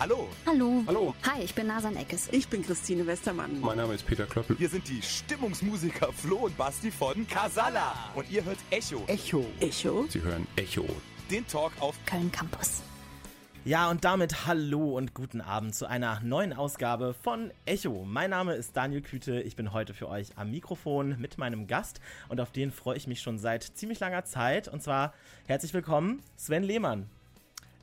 [0.00, 0.28] Hallo.
[0.46, 0.84] Hallo.
[0.86, 1.14] Hallo.
[1.24, 2.28] Hi, ich bin Nasan Eckes.
[2.30, 3.60] Ich bin Christine Westermann.
[3.60, 4.56] Mein Name ist Peter Klöppel.
[4.56, 7.94] Wir sind die Stimmungsmusiker Flo und Basti von Casala.
[8.14, 9.02] Und ihr hört Echo.
[9.08, 9.44] Echo.
[9.58, 10.06] Echo.
[10.08, 10.84] Sie hören Echo.
[11.28, 12.82] Den Talk auf Köln Campus.
[13.64, 18.04] Ja, und damit hallo und guten Abend zu einer neuen Ausgabe von Echo.
[18.04, 22.00] Mein Name ist Daniel Küte, ich bin heute für euch am Mikrofon mit meinem Gast
[22.28, 24.68] und auf den freue ich mich schon seit ziemlich langer Zeit.
[24.68, 25.12] Und zwar
[25.48, 27.10] herzlich willkommen, Sven Lehmann.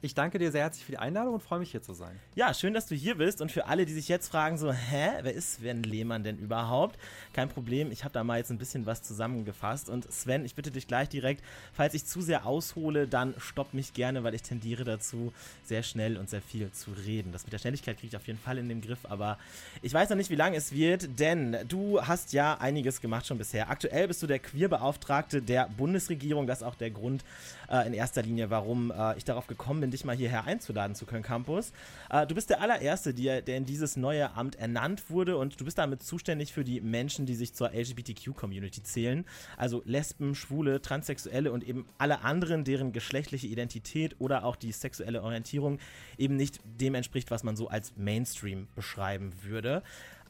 [0.06, 2.20] Ich danke dir sehr herzlich für die Einladung und freue mich hier zu sein.
[2.36, 3.42] Ja, schön, dass du hier bist.
[3.42, 7.00] Und für alle, die sich jetzt fragen, so, hä, wer ist Sven Lehmann denn überhaupt?
[7.34, 9.90] Kein Problem, ich habe da mal jetzt ein bisschen was zusammengefasst.
[9.90, 13.94] Und Sven, ich bitte dich gleich direkt, falls ich zu sehr aushole, dann stopp mich
[13.94, 17.32] gerne, weil ich tendiere dazu, sehr schnell und sehr viel zu reden.
[17.32, 19.40] Das mit der Schnelligkeit kriege ich auf jeden Fall in den Griff, aber
[19.82, 23.40] ich weiß noch nicht, wie lange es wird, denn du hast ja einiges gemacht schon
[23.40, 23.72] bisher.
[23.72, 26.46] Aktuell bist du der Queerbeauftragte der Bundesregierung.
[26.46, 27.24] Das ist auch der Grund
[27.72, 31.06] äh, in erster Linie, warum äh, ich darauf gekommen bin, dich mal hierher einzuladen zu
[31.06, 31.72] Köln Campus.
[32.10, 35.66] Äh, du bist der allererste, der, der in dieses neue Amt ernannt wurde und du
[35.66, 39.26] bist damit zuständig für die Menschen, die sich zur LGBTQ-Community zählen.
[39.58, 45.24] Also Lesben, Schwule, Transsexuelle und eben alle anderen, deren geschlechtliche Identität oder auch die sexuelle
[45.24, 45.80] Orientierung
[46.18, 49.82] eben nicht dem entspricht, was man so als Mainstream beschreiben würde.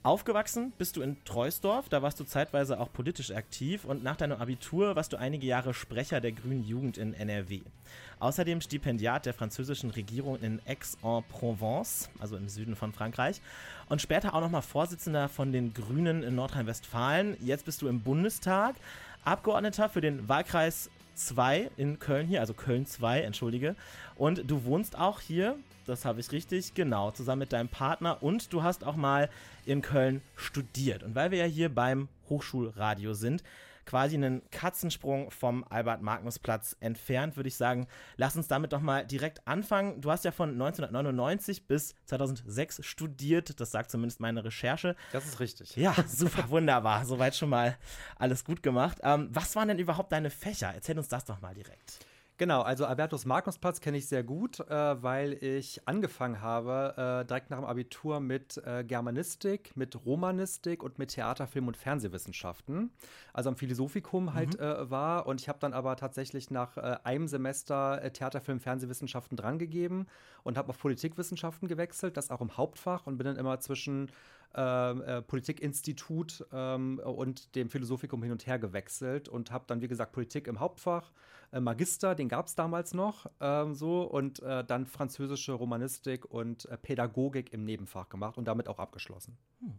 [0.05, 0.71] Aufgewachsen?
[0.77, 3.85] Bist du in Treusdorf, da warst du zeitweise auch politisch aktiv.
[3.85, 7.61] Und nach deinem Abitur warst du einige Jahre Sprecher der Grünen Jugend in NRW.
[8.19, 13.41] Außerdem Stipendiat der französischen Regierung in Aix-en-Provence, also im Süden von Frankreich.
[13.89, 17.35] Und später auch nochmal Vorsitzender von den Grünen in Nordrhein-Westfalen.
[17.43, 18.75] Jetzt bist du im Bundestag,
[19.23, 23.75] Abgeordneter für den Wahlkreis 2 in Köln hier, also Köln 2, entschuldige.
[24.15, 28.51] Und du wohnst auch hier, das habe ich richtig, genau, zusammen mit deinem Partner und
[28.53, 29.29] du hast auch mal
[29.65, 31.03] in Köln studiert.
[31.03, 33.43] Und weil wir ja hier beim Hochschulradio sind,
[33.85, 39.47] quasi einen Katzensprung vom Albert-Magnus-Platz entfernt, würde ich sagen, lass uns damit doch mal direkt
[39.47, 40.01] anfangen.
[40.01, 44.95] Du hast ja von 1999 bis 2006 studiert, das sagt zumindest meine Recherche.
[45.11, 45.75] Das ist richtig.
[45.75, 47.05] Ja, super, wunderbar.
[47.05, 47.77] Soweit schon mal
[48.17, 48.99] alles gut gemacht.
[49.03, 50.71] Ähm, was waren denn überhaupt deine Fächer?
[50.73, 51.99] Erzähl uns das doch mal direkt.
[52.37, 57.49] Genau, also Albertus Magnus-Platz kenne ich sehr gut, äh, weil ich angefangen habe, äh, direkt
[57.49, 62.91] nach dem Abitur mit äh, Germanistik, mit Romanistik und mit Theater, Film und Fernsehwissenschaften.
[63.31, 64.65] Also am Philosophikum halt Mhm.
[64.65, 65.27] äh, war.
[65.27, 70.05] Und ich habe dann aber tatsächlich nach äh, einem Semester äh, Theater, Film, Fernsehwissenschaften drangegeben
[70.43, 74.11] und habe auf Politikwissenschaften gewechselt, das auch im Hauptfach und bin dann immer zwischen
[74.57, 79.87] ähm, äh, Politikinstitut ähm, und dem Philosophikum hin und her gewechselt und habe dann, wie
[79.87, 81.11] gesagt, Politik im Hauptfach,
[81.55, 86.65] äh, Magister, den gab es damals noch ähm, so und äh, dann französische Romanistik und
[86.65, 89.37] äh, Pädagogik im Nebenfach gemacht und damit auch abgeschlossen.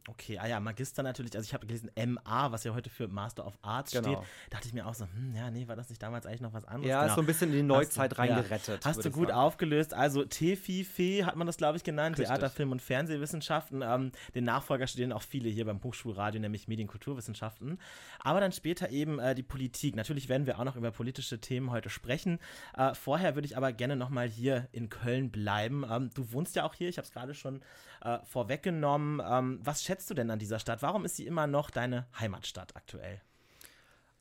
[0.08, 1.36] Okay, ah ja, Magister natürlich.
[1.36, 4.08] Also ich habe gelesen MA, was ja heute für Master of Arts Genau.
[4.08, 4.18] steht.
[4.50, 6.64] Dachte ich mir auch so, hm, ja, nee, war das nicht damals eigentlich noch was
[6.64, 6.88] anderes?
[6.88, 9.38] Ja, ist so ein bisschen in die Neuzeit Hast reingerettet, Ja, hast du gut sagen.
[9.38, 9.94] aufgelöst.
[9.94, 12.18] Also TFI-Fee hat man das, glaube ich, genannt.
[12.18, 12.26] Richtig.
[12.28, 13.82] Theater, Film und Fernsehwissenschaften.
[13.82, 17.78] Ähm, den Nachfolger studieren auch viele hier beim Hochschulradio, nämlich Medienkulturwissenschaften.
[18.20, 19.94] Aber dann später eben äh, die Politik.
[19.94, 22.38] Natürlich werden wir auch noch über politische Themen heute sprechen.
[22.76, 25.84] Äh, vorher würde ich aber gerne noch mal hier in Köln bleiben.
[25.90, 27.62] Ähm, du wohnst ja auch hier, ich habe es gerade schon
[28.02, 29.22] äh, vorweggenommen.
[29.26, 30.82] Ähm, was schätzt du denn an dieser Stadt?
[30.82, 33.20] Warum ist sie immer noch deine Heimatstadt aktuell?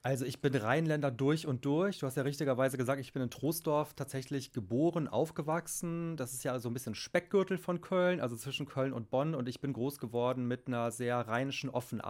[0.05, 1.97] Also ich bin Rheinländer durch und durch.
[1.97, 6.15] Du hast ja richtigerweise gesagt, ich bin in Troisdorf tatsächlich geboren, aufgewachsen.
[6.15, 9.33] Das ist ja so ein bisschen Speckgürtel von Köln, also zwischen Köln und Bonn.
[9.33, 12.01] Und ich bin groß geworden mit einer sehr rheinischen, offenen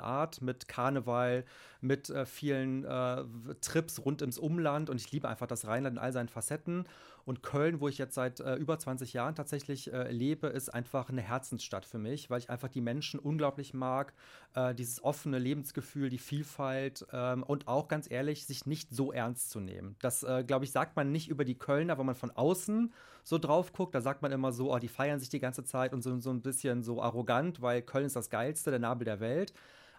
[0.00, 1.44] Art, mit Karneval,
[1.82, 3.24] mit äh, vielen äh,
[3.60, 4.88] Trips rund ums Umland.
[4.88, 6.86] Und ich liebe einfach das Rheinland in all seinen Facetten.
[7.26, 11.08] Und Köln, wo ich jetzt seit äh, über 20 Jahren tatsächlich äh, lebe, ist einfach
[11.08, 14.14] eine Herzensstadt für mich, weil ich einfach die Menschen unglaublich mag.
[14.54, 19.50] Äh, dieses offene Lebensgefühl, die Vielfalt ähm, und auch ganz ehrlich, sich nicht so ernst
[19.50, 19.96] zu nehmen.
[20.00, 22.94] Das, äh, glaube ich, sagt man nicht über die Kölner, wenn man von außen
[23.24, 23.96] so drauf guckt.
[23.96, 26.30] Da sagt man immer so, oh, die feiern sich die ganze Zeit und so, so
[26.30, 29.52] ein bisschen so arrogant, weil Köln ist das Geilste, der Nabel der Welt.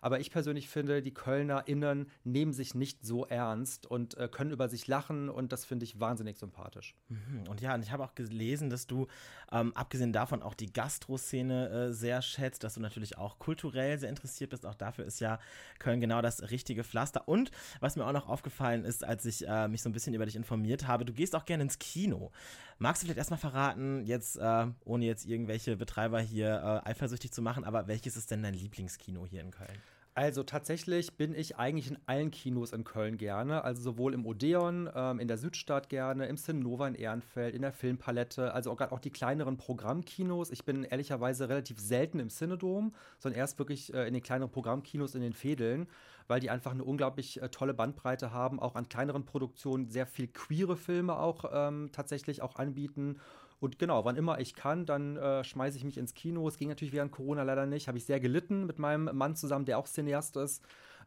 [0.07, 4.69] Aber ich persönlich finde, die KölnerInnen nehmen sich nicht so ernst und äh, können über
[4.69, 6.95] sich lachen und das finde ich wahnsinnig sympathisch.
[7.09, 7.43] Mhm.
[7.49, 9.07] Und ja, und ich habe auch gelesen, dass du
[9.51, 14.07] ähm, abgesehen davon auch die Gastro-Szene äh, sehr schätzt, dass du natürlich auch kulturell sehr
[14.07, 14.65] interessiert bist.
[14.65, 15.39] Auch dafür ist ja
[15.77, 17.27] Köln genau das richtige Pflaster.
[17.27, 17.51] Und
[17.81, 20.37] was mir auch noch aufgefallen ist, als ich äh, mich so ein bisschen über dich
[20.37, 22.31] informiert habe, du gehst auch gerne ins Kino.
[22.79, 27.41] Magst du vielleicht erstmal verraten, jetzt äh, ohne jetzt irgendwelche Betreiber hier äh, eifersüchtig zu
[27.41, 29.77] machen, aber welches ist denn dein Lieblingskino hier in Köln?
[30.17, 33.63] Also tatsächlich bin ich eigentlich in allen Kinos in Köln gerne.
[33.63, 37.71] Also sowohl im Odeon, ähm, in der Südstadt gerne, im Cinnova in Ehrenfeld, in der
[37.71, 40.49] Filmpalette, also auch, grad auch die kleineren Programmkinos.
[40.49, 45.13] Ich bin ehrlicherweise relativ selten im Cinedom, sondern erst wirklich äh, in den kleineren Programmkinos
[45.13, 45.87] in den Fädeln.
[46.27, 50.27] weil die einfach eine unglaublich äh, tolle Bandbreite haben, auch an kleineren Produktionen sehr viel
[50.27, 53.19] queere Filme auch ähm, tatsächlich auch anbieten.
[53.59, 56.47] Und genau, wann immer ich kann, dann äh, schmeiße ich mich ins Kino.
[56.47, 57.87] Es ging natürlich während Corona leider nicht.
[57.87, 60.63] Habe ich sehr gelitten mit meinem Mann zusammen, der auch Cineast ist.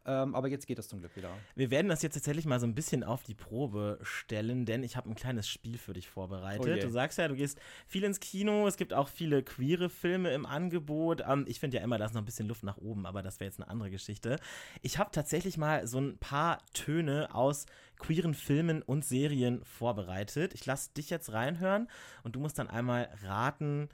[0.06, 1.30] Ähm, aber jetzt geht es zum Glück wieder.
[1.54, 4.96] Wir werden das jetzt tatsächlich mal so ein bisschen auf die Probe stellen, denn ich
[4.96, 6.78] habe ein kleines Spiel für dich vorbereitet.
[6.78, 10.32] Oh du sagst ja, du gehst viel ins Kino, es gibt auch viele queere Filme
[10.32, 11.22] im Angebot.
[11.28, 13.40] Ähm, ich finde ja immer, da ist noch ein bisschen Luft nach oben, aber das
[13.40, 14.36] wäre jetzt eine andere Geschichte.
[14.80, 17.66] Ich habe tatsächlich mal so ein paar Töne aus
[17.98, 20.54] queeren Filmen und Serien vorbereitet.
[20.54, 21.88] Ich lasse dich jetzt reinhören
[22.22, 23.90] und du musst dann einmal raten,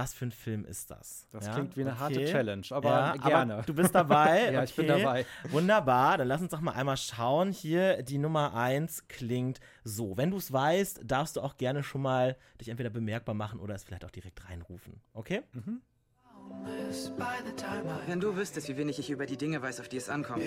[0.00, 1.26] was für ein Film ist das?
[1.30, 1.52] Das Ja?
[1.52, 2.32] klingt wie eine harte Okay.
[2.32, 3.54] Challenge, aber Ja, gerne.
[3.54, 4.50] Aber du bist dabei.
[4.52, 5.02] Ja, ich bin okay.
[5.02, 5.26] dabei.
[5.50, 7.52] Wunderbar, dann lass uns doch mal einmal schauen.
[7.52, 10.16] Hier, die Nummer 1 klingt so.
[10.16, 13.74] Wenn du es weißt, darfst du auch gerne schon mal dich entweder bemerkbar machen oder
[13.74, 15.00] es vielleicht auch direkt reinrufen.
[15.12, 15.42] Okay?
[15.52, 15.82] Mhm.
[18.06, 20.42] Wenn du wüsstest, wie wenig ich über die Dinge weiß, auf die es ankommt.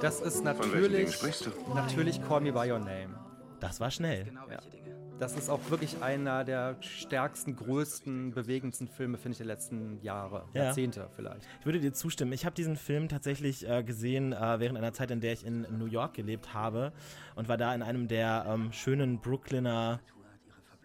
[0.00, 1.50] Das ist natürlich, sprichst du?
[1.74, 3.14] natürlich Call Me By Your Name.
[3.60, 4.24] Das war schnell.
[4.24, 4.93] Genau welche Dinge.
[5.20, 10.44] Das ist auch wirklich einer der stärksten, größten, bewegendsten Filme, finde ich, der letzten Jahre,
[10.54, 10.64] Ja.
[10.64, 11.46] Jahrzehnte vielleicht.
[11.60, 12.32] Ich würde dir zustimmen.
[12.32, 15.66] Ich habe diesen Film tatsächlich äh, gesehen äh, während einer Zeit, in der ich in
[15.78, 16.92] New York gelebt habe
[17.36, 20.00] und war da in einem der ähm, schönen Brooklyner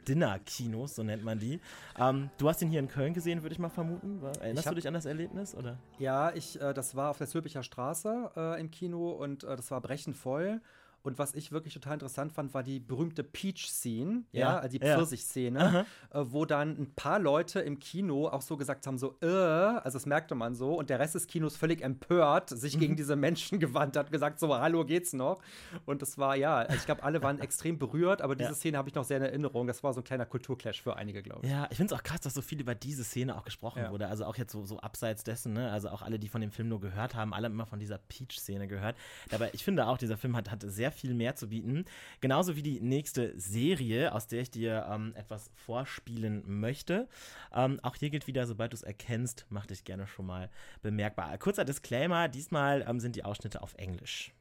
[0.07, 1.59] Dinner-Kinos, so nennt man die.
[1.99, 4.21] Ähm, du hast ihn hier in Köln gesehen, würde ich mal vermuten.
[4.41, 5.53] Erinnerst hab- du dich an das Erlebnis?
[5.55, 5.77] Oder?
[5.97, 9.69] Ja, ich, äh, das war auf der Sülpicher Straße äh, im Kino und äh, das
[9.71, 10.61] war brechend voll.
[11.03, 14.85] Und was ich wirklich total interessant fand, war die berühmte Peach-Scene, ja, Ja, also die
[14.85, 14.95] ja.
[14.95, 19.25] Pfirsich-Szene, äh, wo dann ein paar Leute im Kino auch so gesagt haben, so, äh,
[19.27, 22.79] also das merkte man so, und der Rest des Kinos völlig empört sich Mhm.
[22.79, 25.41] gegen diese Menschen gewandt hat, gesagt, so, hallo, geht's noch?
[25.85, 28.55] Und das war, ja, ich glaube, alle waren extrem berührt, aber diese Ja.
[28.55, 29.67] Szene habe ich noch sehr in Erinnerung.
[29.67, 31.51] Das war so ein kleiner Kulturclash für einige, glaube ich.
[31.51, 34.07] Ja, ich finde es auch krass, dass so viel über diese Szene auch gesprochen wurde.
[34.07, 35.71] Also auch jetzt so, so abseits dessen, ne?
[35.71, 37.97] Also auch alle, die von dem Film nur gehört haben, alle haben immer von dieser
[37.97, 38.95] Peach-Szene gehört.
[39.29, 41.85] Dabei, ich finde auch, dieser Film hat, hat sehr viel mehr zu bieten.
[42.21, 47.07] Genauso wie die nächste Serie, aus der ich dir ähm, etwas vorspielen möchte.
[47.53, 50.49] Ähm, auch hier gilt wieder, sobald du es erkennst, mach dich gerne schon mal
[50.81, 51.37] bemerkbar.
[51.37, 54.33] Kurzer Disclaimer, diesmal ähm, sind die Ausschnitte auf Englisch.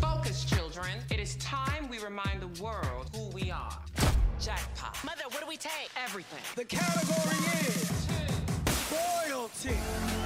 [0.00, 0.98] Focus, children.
[1.10, 3.78] It is time we remind the world who we are.
[4.40, 4.96] Jackpot.
[5.04, 5.90] Mother, what do we take?
[5.96, 6.38] Everything.
[6.54, 7.36] The category
[7.66, 8.08] is
[8.92, 10.17] royalty.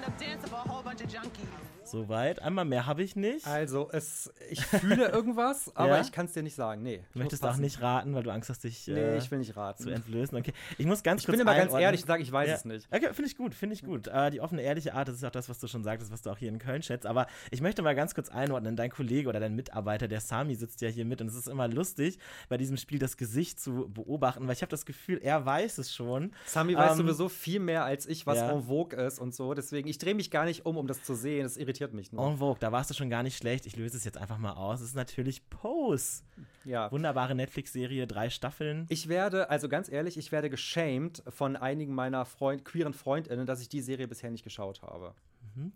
[0.00, 1.75] wanna dancing for a whole bunch of junkies.
[1.86, 2.42] Soweit.
[2.42, 3.46] Einmal mehr habe ich nicht.
[3.46, 6.00] Also, es, ich fühle irgendwas, aber Ja?
[6.00, 6.82] ich kann es dir nicht sagen.
[6.82, 7.02] Nee.
[7.12, 9.56] Du möchtest auch nicht raten, weil du Angst hast, dich Nee, äh, ich will nicht
[9.56, 9.82] raten.
[9.82, 10.36] zu entblößen.
[10.36, 12.54] Okay, ich muss ganz Ich kurz bin immer ganz ehrlich und sage, ich weiß Ja.
[12.54, 12.86] es nicht.
[12.90, 14.06] Okay, finde ich gut, finde ich gut.
[14.08, 16.30] Äh, die offene, ehrliche Art, das ist auch das, was du schon sagtest, was du
[16.30, 17.06] auch hier in Köln schätzt.
[17.06, 18.76] Aber ich möchte mal ganz kurz einordnen.
[18.76, 21.68] Dein Kollege oder dein Mitarbeiter, der Sami, sitzt ja hier mit und es ist immer
[21.68, 22.18] lustig,
[22.48, 25.94] bei diesem Spiel das Gesicht zu beobachten, weil ich habe das Gefühl, er weiß es
[25.94, 26.32] schon.
[26.46, 28.50] Sami weiß Ähm, sowieso viel mehr als ich, was ja.
[28.50, 29.54] en vogue ist und so.
[29.54, 31.44] Deswegen, ich drehe mich gar nicht um, um das zu sehen.
[31.44, 32.26] Das irritiert mich nur.
[32.26, 33.66] En Vogue, da warst du schon gar nicht schlecht.
[33.66, 34.80] Ich löse es jetzt einfach mal aus.
[34.80, 36.22] Es ist natürlich Pose.
[36.64, 36.90] ja.
[36.90, 38.86] Wunderbare Netflix-Serie, drei Staffeln.
[38.88, 43.60] Ich werde, also ganz ehrlich, ich werde geschämt von einigen meiner Freund, queeren FreundInnen, dass
[43.60, 45.14] ich die Serie bisher nicht geschaut habe.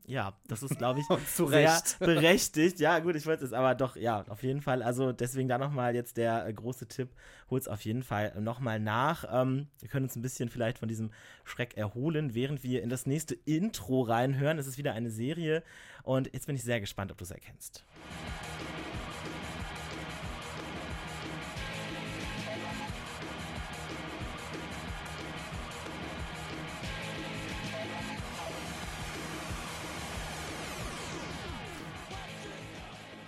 [0.06, 1.98] Ja, das ist, glaube ich, zu sehr Recht.
[2.00, 2.80] berechtigt.
[2.80, 4.82] Ja, gut, ich wollte es, aber doch, ja, auf jeden Fall.
[4.82, 7.10] Also deswegen da nochmal jetzt der äh, große Tipp,
[7.50, 9.24] hol's auf jeden Fall nochmal nach.
[9.30, 11.10] Ähm, wir können uns ein bisschen vielleicht von diesem
[11.44, 14.58] Schreck erholen, während wir in das nächste Intro reinhören.
[14.58, 15.62] Es ist wieder eine Serie
[16.02, 17.84] und jetzt bin ich sehr gespannt, ob du es erkennst.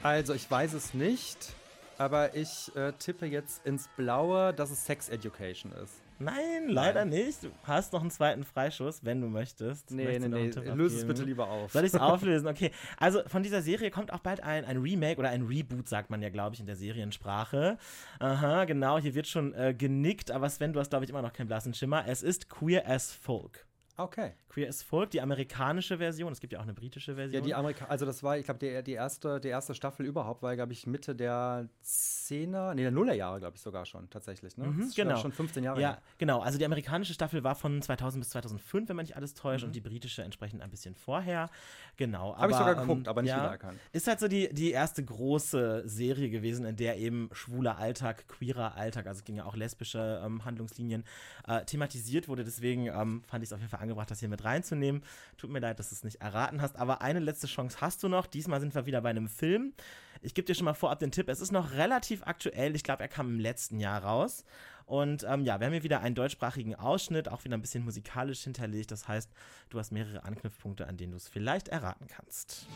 [0.03, 1.53] Also, ich weiß es nicht,
[1.97, 6.03] aber ich äh, tippe jetzt ins Blaue, dass es Sex Education ist.
[6.19, 7.43] Nein, leider nicht.
[7.45, 9.91] Du hast noch einen zweiten Freischuss, wenn du möchtest.
[9.91, 10.71] Nee, Möchtest nee, nee.
[10.71, 11.73] Löse es bitte lieber auf.
[11.73, 12.47] Soll ich es auflösen?
[12.47, 12.71] Okay.
[12.97, 16.23] Also von dieser Serie kommt auch bald ein, ein Remake oder ein Reboot, sagt man
[16.23, 17.79] ja, glaube ich, in der Seriensprache.
[18.21, 18.99] Aha, genau.
[18.99, 21.75] Hier wird schon äh, genickt, aber Sven, du hast, glaube ich, immer noch keinen blassen
[21.75, 22.05] Schimmer.
[22.07, 23.67] Es ist Queer as Folk.
[24.03, 24.33] Okay.
[24.49, 26.31] Queer as Folk, die amerikanische Version.
[26.33, 27.41] Es gibt ja auch eine britische Version.
[27.43, 30.43] Ja, die Amerika also das war, ich glaube, die, die, erste, die erste Staffel überhaupt
[30.43, 34.57] war, glaube ich, Mitte der 10er, nee, der Nullerjahre, glaube ich sogar schon, tatsächlich.
[34.59, 34.67] Ne?
[34.67, 35.17] Mhm, genau.
[35.17, 36.03] Schon 15 Jahre Ja, her.
[36.19, 36.41] genau.
[36.41, 39.69] Also die amerikanische Staffel war von 2000 bis 2005, wenn man nicht alles täuscht, Mhm.
[39.69, 41.49] und die britische entsprechend ein bisschen vorher.
[41.97, 42.37] Genau.
[42.37, 43.79] Hab ich sogar ähm, geguckt, aber nicht wiedererkannt.
[43.93, 48.77] Ist halt so die, die erste große Serie gewesen, in der eben schwuler Alltag, queerer
[48.77, 51.05] Alltag, also es ging ja auch lesbische ähm, Handlungslinien,
[51.47, 52.45] äh, thematisiert wurde.
[52.45, 55.03] Deswegen ähm, fand ich es auf jeden Fall angebracht, das hier mit reinzunehmen.
[55.37, 58.09] Tut mir leid, dass du es nicht erraten hast, aber eine letzte Chance hast du
[58.09, 58.27] noch.
[58.27, 59.75] Diesmal sind wir wieder bei einem Film.
[60.23, 62.77] Ich gebe dir schon mal vorab den Tipp, es ist noch relativ aktuell.
[62.77, 64.45] Ich glaube, er kam im letzten Jahr raus.
[64.87, 68.43] Und ähm, ja, wir haben hier wieder einen deutschsprachigen Ausschnitt, auch wieder ein bisschen musikalisch
[68.43, 68.91] hinterlegt.
[68.91, 69.31] Das heißt,
[69.71, 72.67] du hast mehrere Anknüpfpunkte, an denen du es vielleicht erraten kannst.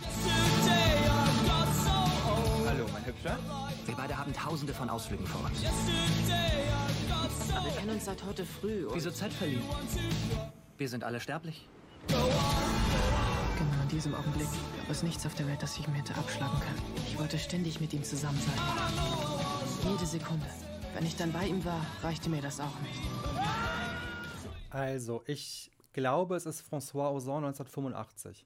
[2.66, 3.38] Hallo, mein Hübscher.
[3.84, 5.62] Wir beide haben tausende von Ausflügen vor uns.
[5.62, 5.70] Wir
[7.72, 8.86] kennen uns seit heute früh.
[8.92, 9.62] Wieso Zeit verliehen?
[10.78, 11.68] Wir sind alle sterblich.
[12.08, 16.58] Genau in diesem Augenblick gab es nichts auf der Welt, das ich mir hätte abschlagen
[16.60, 16.82] können.
[17.06, 19.90] Ich wollte ständig mit ihm zusammen sein.
[19.90, 20.46] Jede Sekunde.
[20.94, 23.00] Wenn ich dann bei ihm war, reichte mir das auch nicht.
[24.70, 28.44] Also, ich glaube, es ist François Ozon 1985.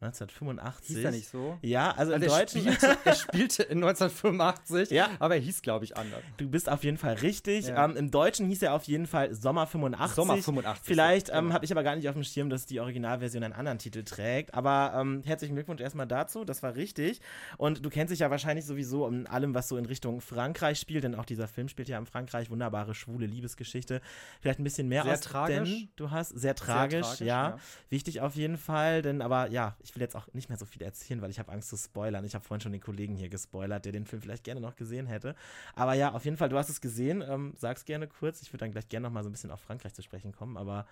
[0.00, 0.94] 1985.
[0.96, 1.58] Hieß er nicht so?
[1.62, 2.60] Ja, also, im Also er, Deutschen.
[2.60, 5.08] spielte, er spielte in 1985, Ja.
[5.18, 6.20] aber er hieß, glaube ich, anders.
[6.36, 7.68] Du bist auf jeden Fall richtig.
[7.68, 7.82] Ja.
[7.84, 10.14] Ähm, Im Deutschen hieß er auf jeden Fall Sommer 85.
[10.14, 11.54] Sommer 85, Vielleicht ja, ähm, genau.
[11.54, 14.52] habe ich aber gar nicht auf dem Schirm, dass die Originalversion einen anderen Titel trägt.
[14.52, 16.44] Aber ähm, herzlichen Glückwunsch erstmal dazu.
[16.44, 17.22] Das war richtig.
[17.56, 21.04] Und du kennst dich ja wahrscheinlich sowieso in allem, was so in Richtung Frankreich spielt,
[21.04, 22.50] denn auch dieser Film spielt ja in Frankreich.
[22.50, 24.02] Wunderbare schwule Liebesgeschichte.
[24.42, 25.70] Vielleicht ein bisschen mehr Sehr aus tragisch.
[25.70, 27.48] Denn du hast sehr tragisch, tragisch, ja.
[27.50, 27.58] ja.
[27.88, 30.82] Wichtig auf jeden Fall, denn aber ja, ich will jetzt auch nicht mehr so viel
[30.82, 32.24] erzählen, weil ich habe Angst zu spoilern.
[32.24, 35.06] Ich habe vorhin schon den Kollegen hier gespoilert, der den Film vielleicht gerne noch gesehen
[35.06, 35.36] hätte.
[35.76, 37.22] Aber ja, auf jeden Fall, du hast es gesehen.
[37.26, 38.42] Ähm, sag's gerne kurz.
[38.42, 40.56] Ich würde dann gleich gerne noch mal so ein bisschen auf Frankreich zu sprechen kommen.
[40.56, 40.86] Aber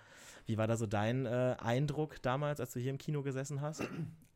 [0.45, 3.83] wie war da so dein äh, Eindruck damals, als du hier im Kino gesessen hast?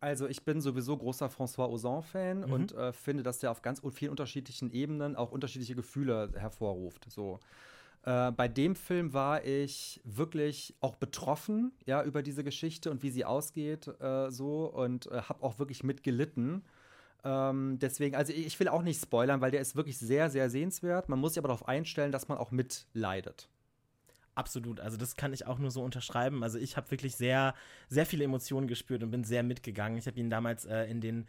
[0.02, 2.52] Also ich bin sowieso großer François Ozon-Fan Mhm.
[2.52, 7.06] und äh, finde, dass der auf ganz vielen unterschiedlichen Ebenen auch unterschiedliche Gefühle hervorruft.
[7.10, 7.40] So.
[8.04, 13.10] Äh, bei dem Film war ich wirklich auch betroffen, ja, über diese Geschichte und wie
[13.10, 16.64] sie ausgeht, äh, so und äh, habe auch wirklich mitgelitten.
[17.24, 21.10] Ähm, deswegen, also ich will auch nicht spoilern, weil der ist wirklich sehr, sehr sehenswert.
[21.10, 23.50] Man muss sich aber darauf einstellen, dass man auch mitleidet.
[24.36, 26.44] Absolut, also das kann ich auch nur so unterschreiben.
[26.44, 27.54] Also ich habe wirklich sehr,
[27.90, 29.98] sehr viele Emotionen gespürt und bin sehr mitgegangen.
[29.98, 31.28] Ich habe ihn damals äh, in den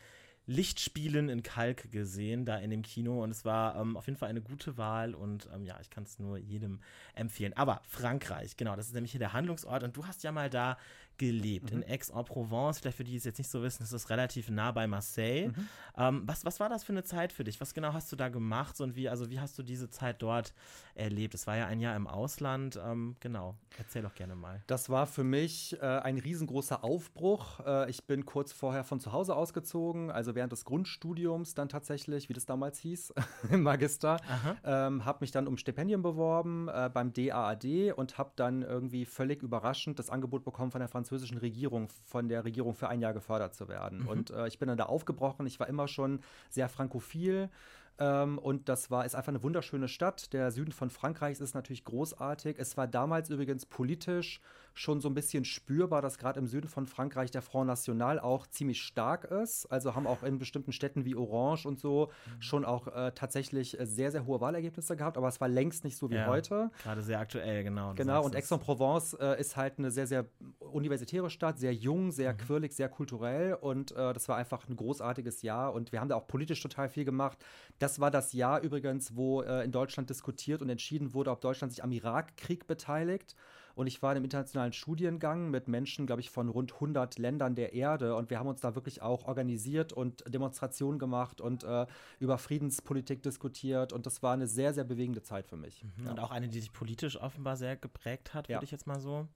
[0.50, 3.22] Lichtspielen in Kalk gesehen, da in dem Kino.
[3.22, 6.02] Und es war ähm, auf jeden Fall eine gute Wahl und ähm, ja, ich kann
[6.02, 6.80] es nur jedem
[7.14, 7.52] empfehlen.
[7.56, 10.76] Aber Frankreich, genau, das ist nämlich hier der Handlungsort und du hast ja mal da
[11.20, 12.80] gelebt, in Aix-en-Provence.
[12.80, 15.50] Vielleicht für die, die es jetzt nicht so wissen, ist das relativ nah bei Marseille.
[15.98, 17.60] Ähm, was, was war das für eine Zeit für dich?
[17.60, 20.54] Was genau hast du da gemacht und wie, also wie hast du diese Zeit dort
[20.94, 21.34] erlebt?
[21.34, 22.80] Es war ja ein Jahr im Ausland.
[22.82, 24.62] Ähm, genau, erzähl doch gerne mal.
[24.66, 27.60] Das war für mich äh, ein riesengroßer Aufbruch.
[27.66, 32.30] Äh, ich bin kurz vorher von zu Hause ausgezogen, also während des Grundstudiums dann tatsächlich,
[32.30, 33.12] wie das damals hieß,
[33.50, 34.16] im Magister.
[34.64, 39.42] Ähm, habe mich dann um Stipendien beworben äh, beim DAAD und habe dann irgendwie völlig
[39.42, 43.54] überraschend das Angebot bekommen von der französischen Regierung, von der Regierung für ein Jahr gefördert
[43.54, 44.06] zu werden.
[44.06, 45.46] Und äh, ich bin dann da aufgebrochen.
[45.46, 47.50] Ich war immer schon sehr frankophil.
[47.98, 50.32] Ähm, und das war, ist einfach eine wunderschöne Stadt.
[50.32, 52.56] Der Süden von Frankreichs ist natürlich großartig.
[52.58, 54.40] Es war damals übrigens politisch
[54.74, 58.46] schon so ein bisschen spürbar, dass gerade im Süden von Frankreich der Front National auch
[58.46, 59.66] ziemlich stark ist.
[59.66, 63.86] Also haben auch in bestimmten Städten wie Orange und so schon auch äh, tatsächlich äh,
[63.86, 65.16] sehr, sehr hohe Wahlergebnisse gehabt.
[65.16, 66.70] Aber es war längst nicht so wie Ja, heute.
[66.82, 67.94] Gerade sehr aktuell, genau.
[67.94, 68.36] Genau, und.
[68.36, 70.26] Aix-en-Provence äh, ist halt eine sehr, sehr
[70.58, 72.10] universitäre Stadt, sehr jung, Mhm.
[72.12, 76.08] sehr quirlig, sehr kulturell und äh, das war einfach ein großartiges Jahr und wir haben
[76.08, 77.38] da auch politisch total viel gemacht.
[77.78, 81.72] Das war das Jahr übrigens, wo äh, in Deutschland diskutiert und entschieden wurde, ob Deutschland
[81.72, 83.34] sich am Irakkrieg beteiligt.
[83.80, 87.54] Und ich war in einem internationalen Studiengang mit Menschen, glaube ich, von rund 100 Ländern
[87.54, 88.14] der Erde.
[88.14, 91.86] Und wir haben uns da wirklich auch organisiert und Demonstrationen gemacht und äh,
[92.18, 93.94] über Friedenspolitik diskutiert.
[93.94, 95.82] Und das war eine sehr, sehr bewegende Zeit für mich.
[96.06, 98.56] Und auch eine, die sich politisch offenbar sehr geprägt hat, Ja.
[98.56, 99.26] würde ich jetzt mal so.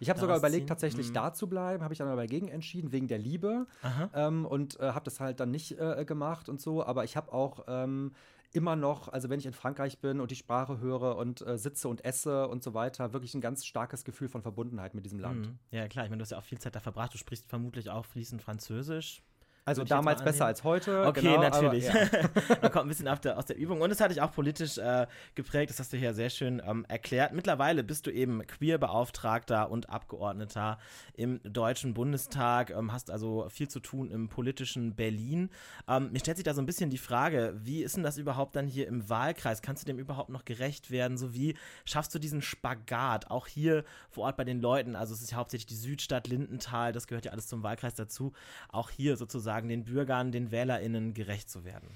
[0.00, 1.14] Ich habe sogar überlegt, tatsächlich Mhm.
[1.14, 3.68] da zu bleiben, habe ich dann aber dagegen entschieden, wegen der Liebe.
[4.14, 6.84] Ähm, und äh, habe das halt dann nicht äh, gemacht und so.
[6.84, 8.10] Aber ich habe auch ähm,
[8.52, 11.88] immer noch, also wenn ich in Frankreich bin und die Sprache höre und äh, sitze
[11.88, 15.48] und esse und so weiter, wirklich ein ganz starkes Gefühl von Verbundenheit mit diesem Land.
[15.48, 15.58] Mhm.
[15.70, 17.14] Ja, klar, ich meine, du hast ja auch viel Zeit da verbracht.
[17.14, 19.22] Du sprichst vermutlich auch fließend Französisch.
[19.64, 21.06] Also ich damals mal besser als heute.
[21.06, 21.84] Okay, genau, aber, natürlich.
[21.84, 21.94] ja.
[22.62, 23.80] Man kommt ein bisschen auf der, aus der Übung.
[23.80, 25.70] Und es hat dich auch politisch äh, geprägt.
[25.70, 27.32] Das hast du hier sehr schön ähm, erklärt.
[27.32, 30.78] Mittlerweile bist du eben Queer-Beauftragter und Abgeordneter
[31.14, 32.70] im Deutschen Bundestag.
[32.70, 35.48] Ähm, hast also viel zu tun im politischen Berlin.
[35.86, 38.56] Ähm, mir stellt sich da so ein bisschen die Frage, wie ist denn das überhaupt
[38.56, 39.62] dann hier im Wahlkreis?
[39.62, 41.16] Kannst du dem überhaupt noch gerecht werden?
[41.16, 41.54] So wie
[41.84, 44.96] schaffst du diesen Spagat auch hier vor Ort bei den Leuten?
[44.96, 48.32] Also es ist ja hauptsächlich die Südstadt Lindenthal, das gehört ja alles zum Wahlkreis dazu.
[48.68, 51.88] Auch hier sozusagen den Bürgern, den WählerInnen gerecht zu werden.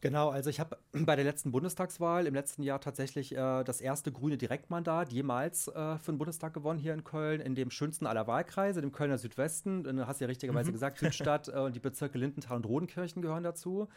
[0.00, 4.12] Genau, also ich habe bei der letzten Bundestagswahl im letzten Jahr tatsächlich äh, das erste
[4.12, 8.26] grüne Direktmandat jemals äh, für den Bundestag gewonnen hier in Köln, in dem schönsten aller
[8.26, 9.82] Wahlkreise, dem Kölner Südwesten.
[9.82, 13.88] Du hast ja richtigerweise gesagt, Südstadt äh, und die Bezirke Lindenthal und Rodenkirchen gehören dazu.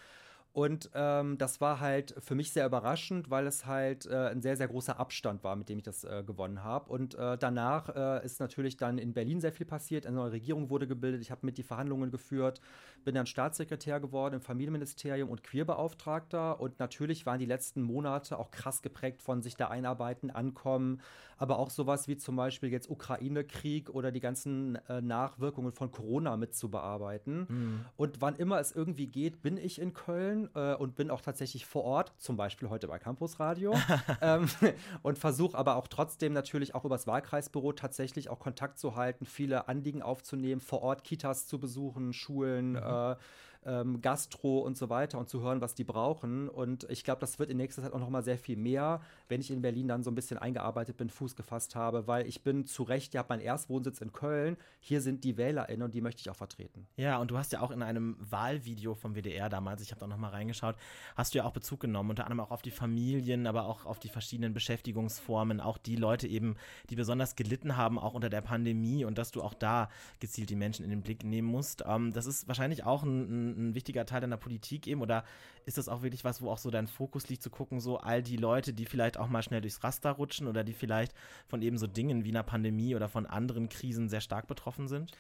[0.54, 4.58] Und ähm, das war halt für mich sehr überraschend, weil es halt äh, ein sehr,
[4.58, 6.92] sehr großer Abstand war, mit dem ich das äh, gewonnen habe.
[6.92, 10.06] Und äh, danach äh, ist natürlich dann in Berlin sehr viel passiert.
[10.06, 11.22] Eine neue Regierung wurde gebildet.
[11.22, 12.60] Ich habe mit die Verhandlungen geführt,
[13.06, 16.60] bin dann Staatssekretär geworden im Familienministerium und Queerbeauftragter.
[16.60, 21.00] Und natürlich waren die letzten Monate auch krass geprägt von sich da einarbeiten, ankommen,
[21.38, 26.36] aber auch sowas wie zum Beispiel jetzt Ukraine-Krieg oder die ganzen äh, Nachwirkungen von Corona
[26.36, 27.48] mit zu bearbeiten.
[27.48, 27.86] Mhm.
[27.96, 31.66] Und wann immer es irgendwie geht, bin ich in Köln äh, und bin auch tatsächlich
[31.66, 33.74] vor Ort, zum Beispiel heute bei Campus Radio.
[34.22, 34.48] ähm,
[35.04, 39.68] und versuche aber auch trotzdem natürlich auch übers Wahlkreisbüro tatsächlich auch Kontakt zu halten, viele
[39.68, 42.72] Anliegen aufzunehmen, vor Ort Kitas zu besuchen, Schulen.
[42.72, 42.78] Mhm.
[42.78, 43.16] Äh,
[43.66, 46.50] ähm, Gastro und so weiter und zu hören, was die brauchen.
[46.50, 49.42] Und ich glaube, das wird in nächster Zeit auch noch mal sehr viel mehr, wenn
[49.42, 52.66] ich in Berlin dann so ein bisschen eingearbeitet bin, Fuß gefasst habe, weil ich bin
[52.66, 56.22] zu Recht, ihr habt meinen Erstwohnsitz in Köln, hier sind die WählerInnen und die möchte
[56.22, 56.88] ich auch vertreten.
[56.98, 60.08] Ja, und du hast ja auch in einem Wahlvideo vom WDR damals, ich habe da
[60.08, 60.76] noch mal reingeschaut,
[61.16, 64.00] hast du ja auch Bezug genommen, unter anderem auch auf die Familien, aber auch auf
[64.00, 66.56] die verschiedenen Beschäftigungsformen, auch die Leute eben,
[66.90, 69.90] die besonders gelitten haben, auch unter der Pandemie und dass du auch da
[70.20, 71.84] gezielt die Menschen in den Blick nehmen musst.
[71.86, 75.02] Ähm, das ist wahrscheinlich auch ein, ein ein, wichtiger Teil deiner Politik eben?
[75.02, 75.24] Oder
[75.66, 78.24] ist das auch wirklich was, wo auch so dein Fokus liegt, zu gucken, so all
[78.24, 81.14] die Leute, die vielleicht auch mal schnell durchs Raster rutschen oder die vielleicht
[81.48, 85.12] von eben so Dingen wie einer Pandemie oder von anderen Krisen sehr stark betroffen sind?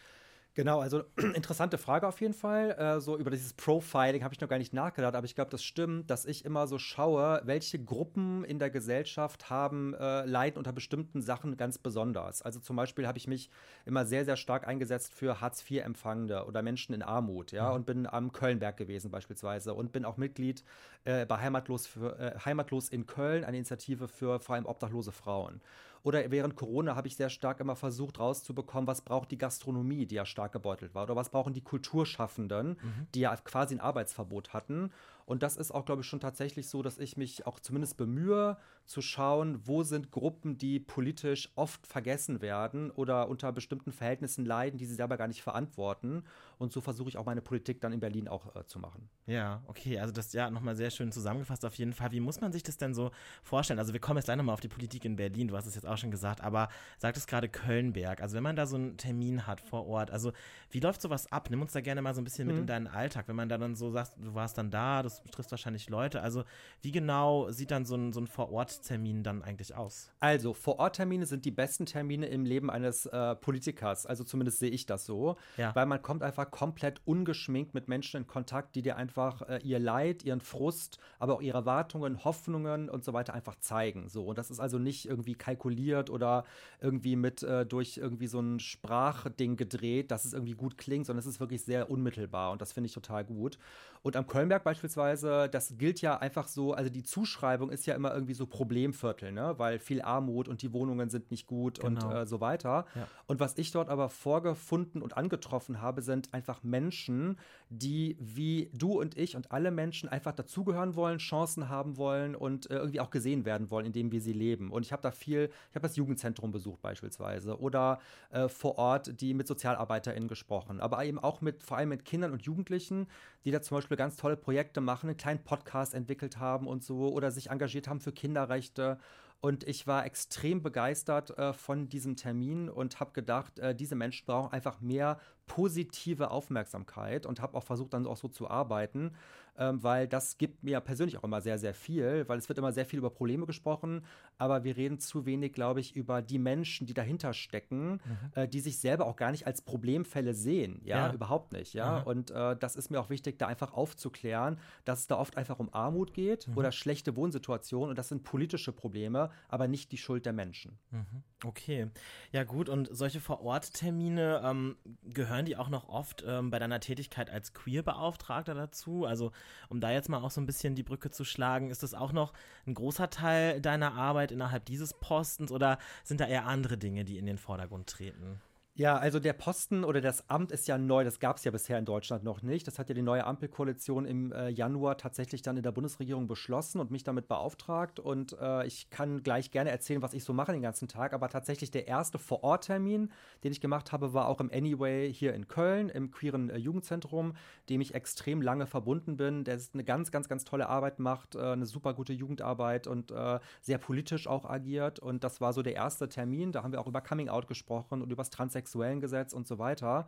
[0.53, 1.03] Genau, also
[1.34, 2.72] interessante Frage auf jeden Fall.
[2.72, 5.63] Äh, so über dieses Profiling habe ich noch gar nicht nachgedacht, aber ich glaube, das
[5.63, 10.74] stimmt, dass ich immer so schaue, welche Gruppen in der Gesellschaft haben äh, leiden unter
[10.74, 12.41] bestimmten Sachen ganz besonders.
[12.41, 13.50] Also zum Beispiel habe ich mich
[13.86, 17.75] immer sehr, sehr stark eingesetzt für Hartz-IV-Empfangende oder Menschen in Armut, ja, mhm.
[17.75, 20.65] und bin am Kölnberg gewesen beispielsweise und bin auch Mitglied
[21.05, 25.62] äh, bei Heimatlos, für, äh, Heimatlos in Köln, eine Initiative für vor allem obdachlose Frauen.
[26.03, 30.15] Oder während Corona habe ich sehr stark immer versucht rauszubekommen, was braucht die Gastronomie, die
[30.15, 33.08] ja stark gebeutelt war, oder was brauchen die Kulturschaffenden, mhm.
[33.13, 34.91] die ja quasi ein Arbeitsverbot hatten.
[35.25, 38.58] Und das ist auch, glaube ich, schon tatsächlich so, dass ich mich auch zumindest bemühe,
[38.85, 44.77] zu schauen, wo sind Gruppen, die politisch oft vergessen werden oder unter bestimmten Verhältnissen leiden,
[44.77, 46.23] die sie selber gar nicht verantworten.
[46.57, 49.09] Und so versuche ich auch meine Politik dann in Berlin auch äh, zu machen.
[49.25, 52.11] Ja, okay, also das ja nochmal sehr schön zusammengefasst auf jeden Fall.
[52.11, 53.11] Wie muss man sich das denn so
[53.43, 53.79] vorstellen?
[53.79, 55.88] Also wir kommen jetzt gleich nochmal auf die Politik in Berlin, du hast es jetzt
[55.88, 58.21] auch schon gesagt, aber sagt es gerade Kölnberg.
[58.21, 60.33] Also wenn man da so einen Termin hat vor Ort, also
[60.69, 61.50] wie läuft sowas ab?
[61.50, 62.53] Nimm uns da gerne mal so ein bisschen mhm.
[62.53, 65.22] mit in deinen Alltag, wenn man da dann so sagt, du warst dann da, das
[65.22, 66.22] betrifft wahrscheinlich Leute.
[66.22, 66.44] Also
[66.81, 68.27] wie genau sieht dann so ein, so ein
[68.72, 70.12] Vor-Ort-Termin dann eigentlich aus?
[70.20, 74.05] Also Vor-Ort-Termine sind die besten Termine im Leben eines äh, Politikers.
[74.05, 75.36] Also zumindest sehe ich das so.
[75.57, 75.75] Ja.
[75.75, 79.79] Weil man kommt einfach komplett ungeschminkt mit Menschen in Kontakt, die dir einfach äh, ihr
[79.79, 84.10] Leid, ihren Frust, aber auch ihre Erwartungen, Hoffnungen und so weiter einfach zeigen.
[84.10, 84.25] So.
[84.25, 86.46] Und das ist also nicht irgendwie kalkuliert oder
[86.79, 91.20] irgendwie mit äh, durch irgendwie so ein Sprachding gedreht, dass es irgendwie gut klingt, sondern
[91.20, 93.57] es ist wirklich sehr unmittelbar und das finde ich total gut.
[94.03, 98.14] Und am Kölnberg beispielsweise, das gilt ja einfach so, also die Zuschreibung ist ja immer
[98.14, 99.55] irgendwie so Problemviertel, ne?
[99.57, 102.09] weil viel Armut und die Wohnungen sind nicht gut genau.
[102.09, 102.85] und äh, so weiter.
[102.93, 103.07] Ja.
[103.25, 107.37] Und was ich dort aber vorgefunden und angetroffen habe, sind einfach Menschen,
[107.69, 112.69] die wie du und ich und alle Menschen einfach dazugehören wollen, Chancen haben wollen und
[112.69, 114.69] äh, irgendwie auch gesehen werden wollen, indem wir sie leben.
[114.69, 119.19] Und ich habe da viel, ich habe das Jugendzentrum besucht beispielsweise oder äh, vor Ort
[119.21, 123.07] die mit SozialarbeiterInnen gesprochen, aber eben auch mit, vor allem mit Kindern und Jugendlichen,
[123.46, 127.10] die da zum Beispiel ganz tolle Projekte machen, einen kleinen Podcast entwickelt haben und so
[127.10, 128.98] oder sich engagiert haben für Kinderrechte.
[129.42, 134.25] Und ich war extrem begeistert äh, von diesem Termin und habe gedacht, äh, diese Menschen
[134.27, 139.14] brauchen einfach mehr positive Aufmerksamkeit und habe auch versucht, dann auch so zu arbeiten
[139.57, 142.72] ähm, weil das gibt mir persönlich auch immer sehr, sehr viel, weil es wird immer
[142.72, 144.05] sehr viel über Probleme gesprochen,
[144.37, 148.00] aber wir reden zu wenig, glaube ich, über die Menschen, die dahinter stecken, mhm.
[148.35, 151.14] äh, die sich selber auch gar nicht als Problemfälle sehen, ja, ja.
[151.14, 152.00] überhaupt nicht, ja.
[152.00, 152.07] Mhm.
[152.07, 155.59] Und äh, das ist mir auch wichtig, da einfach aufzuklären, dass es da oft einfach
[155.59, 156.57] um Armut geht mhm.
[156.57, 160.77] oder schlechte Wohnsituationen und das sind politische Probleme, aber nicht die Schuld der Menschen.
[160.92, 161.24] Mhm.
[161.44, 161.90] Okay,
[162.31, 167.29] ja gut, und solche Vor-Ort-Termine, ähm, gehören die auch noch oft ähm, bei deiner Tätigkeit
[167.29, 169.05] als Queer-Beauftragter dazu?
[169.05, 169.31] Also
[169.70, 172.11] um da jetzt mal auch so ein bisschen die Brücke zu schlagen, ist das auch
[172.11, 172.33] noch
[172.66, 177.18] ein großer Teil deiner Arbeit innerhalb dieses Postens oder sind da eher andere Dinge, die
[177.18, 178.42] in den Vordergrund treten?
[178.74, 181.77] Ja, also der Posten oder das Amt ist ja neu, das gab es ja bisher
[181.77, 182.66] in Deutschland noch nicht.
[182.68, 186.79] Das hat ja die neue Ampelkoalition im äh, Januar tatsächlich dann in der Bundesregierung beschlossen
[186.79, 188.00] und mich damit beauftragt.
[188.00, 191.14] Und äh, ich kann gleich gerne erzählen, was ich so mache den ganzen Tag.
[191.14, 193.12] Aber tatsächlich der erste Vor-Ort-Termin,
[193.44, 197.34] den ich gemacht habe, war auch im Anyway hier in Köln, im queeren äh, Jugendzentrum,
[197.70, 199.44] dem ich extrem lange verbunden bin.
[199.44, 203.40] Der eine ganz, ganz, ganz tolle Arbeit macht, äh, eine super gute Jugendarbeit und äh,
[203.60, 205.00] sehr politisch auch agiert.
[205.00, 206.53] Und das war so der erste Termin.
[206.53, 209.48] Da haben wir auch über Coming Out gesprochen und über das Transsexualität sexuellen Gesetz und
[209.48, 210.07] so weiter.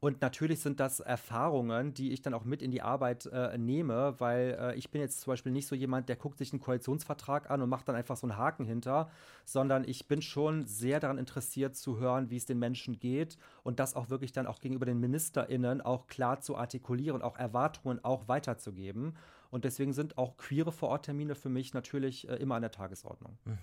[0.00, 4.14] Und natürlich sind das Erfahrungen, die ich dann auch mit in die Arbeit äh, nehme,
[4.18, 7.50] weil äh, ich bin jetzt zum Beispiel nicht so jemand, der guckt sich einen Koalitionsvertrag
[7.50, 9.10] an und macht dann einfach so einen Haken hinter,
[9.44, 13.78] sondern ich bin schon sehr daran interessiert zu hören, wie es den Menschen geht und
[13.78, 18.26] das auch wirklich dann auch gegenüber den MinisterInnen auch klar zu artikulieren, auch Erwartungen auch
[18.26, 19.18] weiterzugeben.
[19.50, 23.36] Und deswegen sind auch queere Vororttermine für mich natürlich äh, immer an der Tagesordnung.
[23.44, 23.58] Mhm.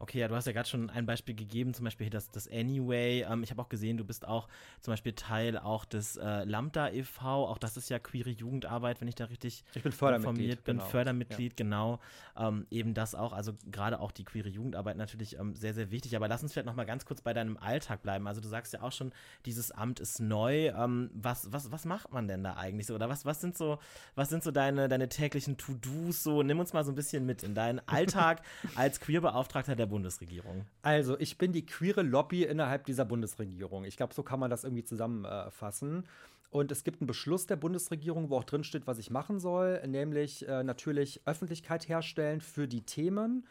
[0.00, 3.24] Okay, ja, du hast ja gerade schon ein Beispiel gegeben, zum Beispiel das, das Anyway.
[3.28, 4.48] Ähm, ich habe auch gesehen, du bist auch
[4.80, 7.46] zum Beispiel Teil auch des äh, Lambda e.V.
[7.46, 10.78] Auch das ist ja queere Jugendarbeit, wenn ich da richtig ich bin informiert bin.
[10.78, 10.88] Genau.
[10.88, 11.64] Fördermitglied, ja.
[11.64, 12.00] genau.
[12.36, 16.16] Ähm, eben das auch, also gerade auch die queere Jugendarbeit natürlich ähm, sehr, sehr wichtig.
[16.16, 18.26] Aber lass uns vielleicht noch mal ganz kurz bei deinem Alltag bleiben.
[18.26, 19.12] Also du sagst ja auch schon,
[19.46, 20.68] dieses Amt ist neu.
[20.68, 22.96] Ähm, was, was, was macht man denn da eigentlich so?
[22.96, 23.78] Oder was, was sind so,
[24.16, 26.42] was sind so deine, deine täglichen täglichen To-Dos so?
[26.42, 28.40] Nimm uns mal so ein bisschen mit in deinen Alltag
[28.74, 30.64] als Queerbeauftragter der Bundesregierung.
[30.80, 33.84] Also, ich bin die queere Lobby innerhalb dieser Bundesregierung.
[33.84, 36.04] Ich glaube, so kann man das irgendwie zusammenfassen.
[36.50, 39.86] Und es gibt einen Beschluss der Bundesregierung, wo auch drin steht, was ich machen soll,
[39.86, 43.46] nämlich äh, natürlich Öffentlichkeit herstellen für die Themen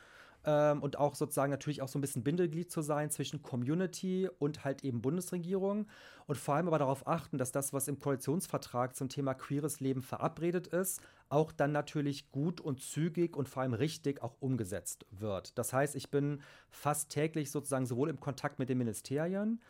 [0.48, 4.64] ähm, und auch sozusagen natürlich auch so ein bisschen Bindeglied zu sein zwischen Community und
[4.64, 5.88] halt eben Bundesregierung
[6.26, 10.02] und vor allem aber darauf achten, dass das, was im Koalitionsvertrag zum Thema queeres Leben
[10.02, 15.58] verabredet ist, auch dann natürlich gut und zügig und vor allem richtig auch umgesetzt wird.
[15.58, 19.62] Das heißt, ich bin fast täglich sozusagen sowohl im Kontakt mit den Ministerien,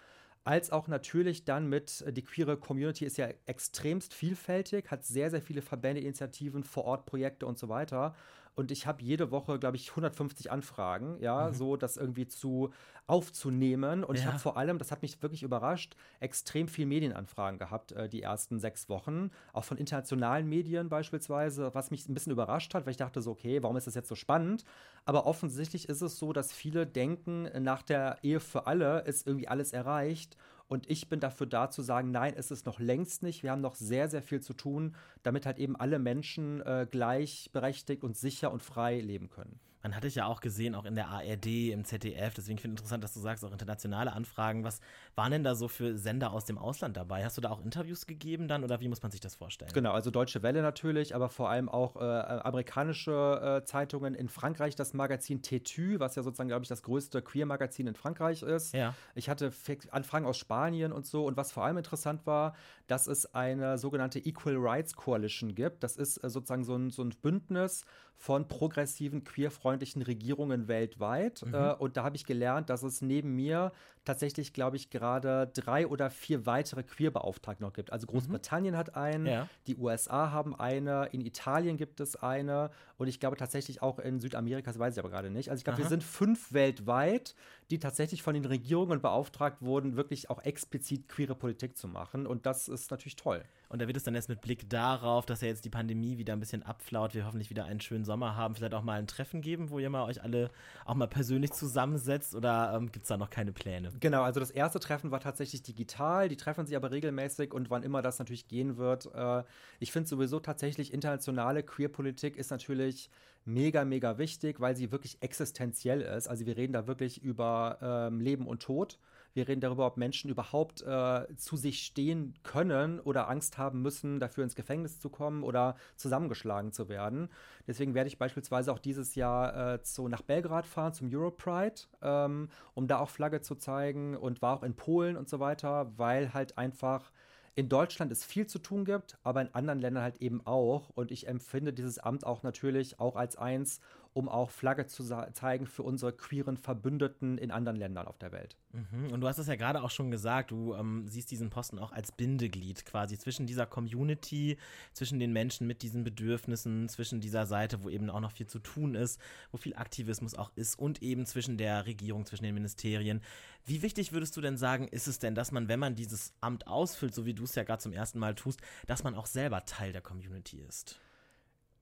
[0.44, 5.30] als auch natürlich dann mit, äh, die queere Community ist ja extremst vielfältig, hat sehr,
[5.30, 8.16] sehr viele Verbände, Initiativen, Vor-Ort-Projekte und so weiter.
[8.58, 11.54] Und ich habe jede Woche, glaube ich, 150 Anfragen, ja, mhm.
[11.54, 12.72] so das irgendwie zu
[13.06, 14.04] aufzunehmen.
[14.04, 14.22] Und ja.
[14.22, 18.24] ich habe vor allem, das hat mich wirklich überrascht, extrem viel Medienanfragen gehabt, äh, die
[18.24, 19.30] ersten sechs Wochen.
[19.54, 23.30] Auch von internationalen Medien beispielsweise, was mich ein bisschen überrascht hat, weil ich dachte so,
[23.30, 24.63] okay, warum ist das jetzt so spannend?
[25.06, 29.48] Aber offensichtlich ist es so, dass viele denken, nach der Ehe für alle ist irgendwie
[29.48, 30.36] alles erreicht.
[30.67, 33.41] Und ich bin dafür da zu sagen, nein, es ist noch längst nicht.
[33.43, 38.03] Wir haben noch sehr, sehr viel zu tun, damit halt eben alle Menschen äh, gleichberechtigt
[38.03, 41.08] und sicher und frei leben können man hatte ich ja auch gesehen, auch in der
[41.08, 42.34] ARD, im ZDF.
[42.34, 44.65] Deswegen finde ich interessant, dass du sagst, auch internationale Anfragen.
[44.65, 44.82] Was
[45.15, 47.23] waren denn da so für Sender aus dem Ausland dabei?
[47.23, 49.71] Hast du da auch Interviews gegeben dann oder wie muss man sich das vorstellen?
[49.73, 54.13] Genau, also Deutsche Welle natürlich, aber vor allem auch äh, amerikanische äh, Zeitungen.
[54.13, 58.41] In Frankreich das Magazin Tétu, was ja sozusagen, glaube ich, das größte Queer-Magazin in Frankreich
[58.41, 58.73] ist.
[58.73, 58.93] Ja.
[59.15, 59.54] Ich hatte
[59.91, 61.26] Anfragen aus Spanien und so.
[61.26, 62.56] Und was vor allem interessant war,
[62.88, 65.82] dass es eine sogenannte Equal Rights Coalition gibt.
[65.84, 67.86] Das ist äh, sozusagen so ein, so ein Bündnis
[68.17, 71.44] von progressiven, queerfreundlichen Regierungen weltweit.
[71.46, 71.54] Mhm.
[71.54, 73.72] Äh, und da habe ich gelernt, dass es neben mir
[74.08, 77.91] tatsächlich, glaube ich, gerade drei oder vier weitere Queerbeauftragte noch gibt.
[77.91, 78.78] Also Großbritannien mhm.
[78.78, 79.48] hat einen, ja.
[79.67, 84.20] die USA haben eine, in Italien gibt es eine und ich glaube tatsächlich auch in
[84.20, 85.50] Südamerika, das weiß ich aber gerade nicht.
[85.50, 87.36] Also ich glaube, wir sind fünf weltweit,
[87.70, 92.26] die tatsächlich von den Regierungen beauftragt wurden, wirklich auch explizit queere Politik zu machen.
[92.26, 93.43] Und das ist natürlich toll.
[93.70, 96.34] Und da wird es dann jetzt mit Blick darauf, dass ja jetzt die Pandemie wieder
[96.34, 99.41] ein bisschen abflaut, wir hoffentlich wieder einen schönen Sommer haben, vielleicht auch mal ein Treffen
[99.41, 100.50] geben, wo ihr mal euch alle
[100.86, 103.91] auch mal persönlich zusammensetzt oder ähm, gibt es da noch keine Pläne?
[104.00, 107.82] Genau, also das erste Treffen war tatsächlich digital, die treffen sich aber regelmäßig und wann
[107.84, 109.10] immer das natürlich gehen wird.
[109.16, 109.44] Äh,
[109.80, 113.10] ich finde sowieso tatsächlich internationale Queerpolitik ist natürlich
[113.46, 116.28] mega, mega wichtig, weil sie wirklich existenziell ist.
[116.28, 119.00] Also wir reden da wirklich über ähm, Leben und Tod.
[119.38, 124.19] Wir reden darüber, ob Menschen überhaupt äh, zu sich stehen können oder Angst haben müssen,
[124.19, 127.30] dafür ins Gefängnis zu kommen oder zusammengeschlagen zu werden.
[127.67, 132.50] Deswegen werde ich beispielsweise auch dieses Jahr äh, zu, nach Belgrad fahren, zum Europride, ähm,
[132.73, 136.34] um da auch Flagge zu zeigen und war auch in Polen und so weiter, weil
[136.34, 137.12] halt einfach
[137.54, 140.89] in Deutschland es viel zu tun gibt, aber in anderen Ländern halt eben auch.
[140.89, 143.82] Und ich empfinde dieses Amt auch natürlich auch als eins,
[144.17, 145.03] um auch Flagge zu
[145.34, 148.58] zeigen für unsere queeren Verbündeten in anderen Ländern auf der Welt.
[148.73, 149.13] Mhm.
[149.13, 151.91] Und du hast es ja gerade auch schon gesagt, du ähm, siehst diesen Posten auch
[151.91, 154.58] als Bindeglied quasi zwischen dieser Community,
[154.93, 158.58] zwischen den Menschen mit diesen Bedürfnissen, zwischen dieser Seite, wo eben auch noch viel zu
[158.58, 163.21] tun ist, wo viel Aktivismus auch ist und eben zwischen der Regierung, zwischen den Ministerien.
[163.65, 166.65] Wie wichtig würdest du denn sagen, ist es denn, dass man, wenn man dieses Amt
[166.65, 169.63] ausfüllt, so wie du es ja gerade zum ersten Mal tust, dass man auch selber
[169.65, 170.99] Teil der Community ist?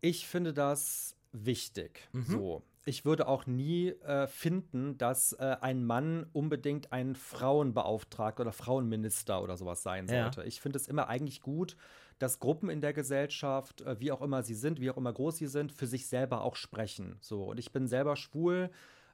[0.02, 2.08] Ich finde das wichtig.
[2.14, 2.24] Mhm.
[2.24, 2.64] So.
[2.88, 9.42] Ich würde auch nie äh, finden, dass äh, ein Mann unbedingt ein Frauenbeauftragter oder Frauenminister
[9.42, 10.42] oder sowas sein sollte.
[10.42, 10.48] Ja.
[10.48, 11.76] Ich finde es immer eigentlich gut,
[12.20, 15.38] dass Gruppen in der Gesellschaft, äh, wie auch immer sie sind, wie auch immer groß
[15.38, 17.18] sie sind, für sich selber auch sprechen.
[17.22, 17.46] So.
[17.46, 18.70] Und ich bin selber schwul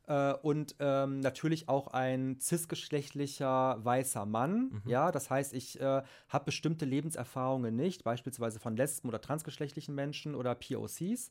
[0.08, 4.82] äh, und ähm, natürlich auch ein cisgeschlechtlicher weißer Mann.
[4.84, 4.90] Mhm.
[4.90, 10.36] Ja, das heißt, ich äh, habe bestimmte Lebenserfahrungen nicht, beispielsweise von Lesben oder transgeschlechtlichen Menschen
[10.36, 11.30] oder POCs.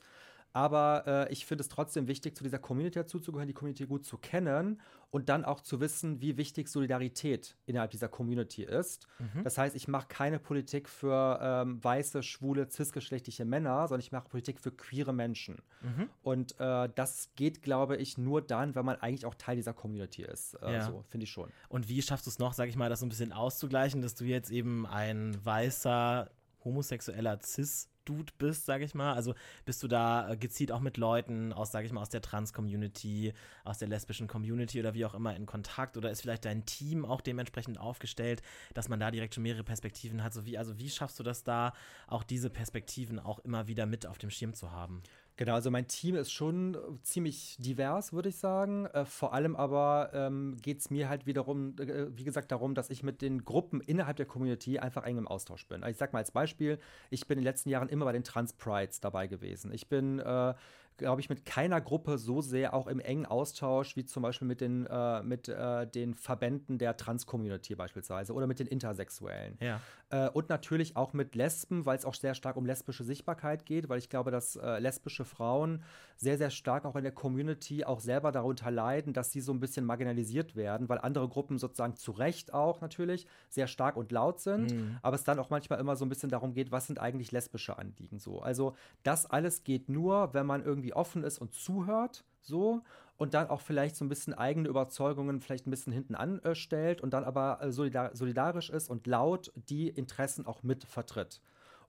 [0.53, 4.19] Aber äh, ich finde es trotzdem wichtig, zu dieser Community dazuzugehören, die Community gut zu
[4.19, 9.07] kennen und dann auch zu wissen, wie wichtig Solidarität innerhalb dieser Community ist.
[9.19, 9.43] Mhm.
[9.45, 14.29] Das heißt, ich mache keine Politik für ähm, weiße, schwule, cisgeschlechtliche Männer, sondern ich mache
[14.29, 15.63] Politik für queere Menschen.
[15.83, 16.09] Mhm.
[16.23, 20.23] Und äh, das geht, glaube ich, nur dann, wenn man eigentlich auch Teil dieser Community
[20.23, 20.55] ist.
[20.63, 20.87] Äh, ja.
[20.87, 21.51] So, finde ich schon.
[21.69, 24.15] Und wie schaffst du es noch, sag ich mal, das so ein bisschen auszugleichen, dass
[24.15, 26.31] du jetzt eben ein weißer,
[26.65, 29.14] homosexueller Cis Dude bist, sag ich mal?
[29.14, 32.20] Also bist du da äh, gezielt auch mit Leuten aus, sag ich mal, aus der
[32.20, 35.96] Trans-Community, aus der lesbischen Community oder wie auch immer in Kontakt?
[35.96, 38.42] Oder ist vielleicht dein Team auch dementsprechend aufgestellt,
[38.75, 40.35] dass man da direkt schon mehrere Perspektiven hat?
[40.35, 41.73] So wie, also wie schaffst du das da,
[42.09, 45.03] auch diese Perspektiven auch immer wieder mit auf dem Schirm zu haben?
[45.40, 48.85] Genau, also mein Team ist schon ziemlich divers, würde ich sagen.
[48.85, 52.90] Äh, vor allem aber ähm, geht es mir halt wiederum, äh, wie gesagt, darum, dass
[52.90, 55.83] ich mit den Gruppen innerhalb der Community einfach eng im Austausch bin.
[55.83, 58.22] Also ich sag mal als Beispiel, ich bin in den letzten Jahren immer bei den
[58.22, 59.72] Trans Prides dabei gewesen.
[59.72, 60.53] Ich bin äh,
[61.00, 64.61] glaube ich, mit keiner Gruppe so sehr auch im engen Austausch wie zum Beispiel mit
[64.61, 69.57] den, äh, mit, äh, den Verbänden der Trans-Community beispielsweise oder mit den Intersexuellen.
[69.61, 69.81] Ja.
[70.11, 73.88] Äh, und natürlich auch mit Lesben, weil es auch sehr stark um lesbische Sichtbarkeit geht,
[73.88, 75.85] weil ich glaube, dass äh, lesbische Frauen
[76.16, 79.61] sehr, sehr stark auch in der Community auch selber darunter leiden, dass sie so ein
[79.61, 84.40] bisschen marginalisiert werden, weil andere Gruppen sozusagen zu Recht auch natürlich sehr stark und laut
[84.40, 84.99] sind, mhm.
[85.03, 87.79] aber es dann auch manchmal immer so ein bisschen darum geht, was sind eigentlich lesbische
[87.79, 88.40] Anliegen so.
[88.42, 92.83] Also das alles geht nur, wenn man irgendwie offen ist und zuhört, so
[93.16, 97.12] und dann auch vielleicht so ein bisschen eigene Überzeugungen vielleicht ein bisschen hinten anstellt und
[97.12, 101.40] dann aber äh, solidar solidarisch ist und laut die Interessen auch mit vertritt.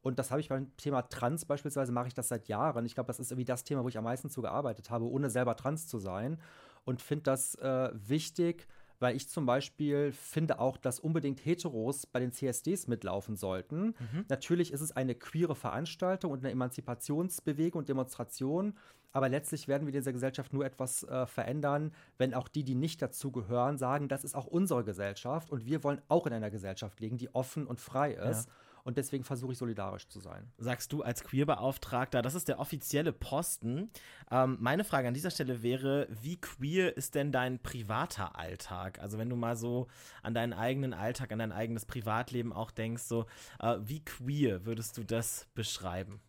[0.01, 2.85] Und das habe ich beim Thema Trans beispielsweise, mache ich das seit Jahren.
[2.85, 5.29] Ich glaube, das ist irgendwie das Thema, wo ich am meisten zu gearbeitet habe, ohne
[5.29, 6.39] selber trans zu sein.
[6.83, 8.67] Und finde das äh, wichtig,
[9.01, 13.87] weil ich zum Beispiel finde auch, dass unbedingt Heteros bei den CSDs mitlaufen sollten.
[13.87, 14.25] Mhm.
[14.29, 18.77] Natürlich ist es eine queere Veranstaltung und eine Emanzipationsbewegung und Demonstration,
[19.11, 22.75] aber letztlich werden wir in dieser Gesellschaft nur etwas äh, verändern, wenn auch die, die
[22.75, 26.99] nicht dazugehören, sagen, das ist auch unsere Gesellschaft und wir wollen auch in einer Gesellschaft
[26.99, 28.47] leben, die offen und frei ist.
[28.47, 28.53] Ja
[28.84, 30.52] und deswegen versuche ich solidarisch zu sein.
[30.58, 33.89] Sagst du als Queerbeauftragter, das ist der offizielle Posten.
[34.30, 39.00] Ähm, meine Frage an dieser Stelle wäre, wie queer ist denn dein privater Alltag?
[39.00, 39.88] Also wenn du mal so
[40.24, 43.26] an deinen eigenen Alltag, an dein eigenes Privatleben auch denkst, so
[43.60, 46.22] äh, wie queer würdest du das beschreiben?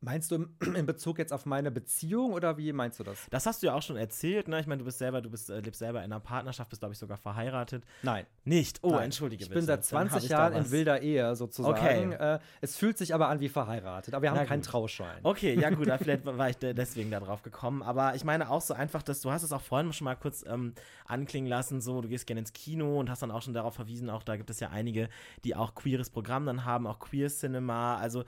[0.00, 3.26] Meinst du in Bezug jetzt auf meine Beziehung oder wie meinst du das?
[3.30, 4.60] Das hast du ja auch schon erzählt, ne?
[4.60, 6.92] Ich meine, du bist selber, du bist, äh, lebst selber in einer Partnerschaft, bist, glaube
[6.92, 7.84] ich, sogar verheiratet.
[8.02, 8.26] Nein.
[8.44, 8.80] Nicht?
[8.82, 9.04] Oh, Nein.
[9.04, 9.60] entschuldige ich bitte.
[9.60, 12.12] Ich bin seit 20 Jahren in wilder Ehe sozusagen.
[12.12, 12.34] Okay.
[12.34, 15.20] Äh, es fühlt sich aber an wie verheiratet, aber wir haben keinen Trauschein.
[15.22, 17.82] Okay, ja gut, vielleicht war ich deswegen da drauf gekommen.
[17.82, 20.44] Aber ich meine auch so einfach, dass du hast es auch vorhin schon mal kurz
[20.46, 20.74] ähm,
[21.06, 24.10] anklingen lassen, so du gehst gerne ins Kino und hast dann auch schon darauf verwiesen,
[24.10, 25.08] auch da gibt es ja einige,
[25.44, 28.24] die auch queeres Programm dann haben, auch Queer Cinema, also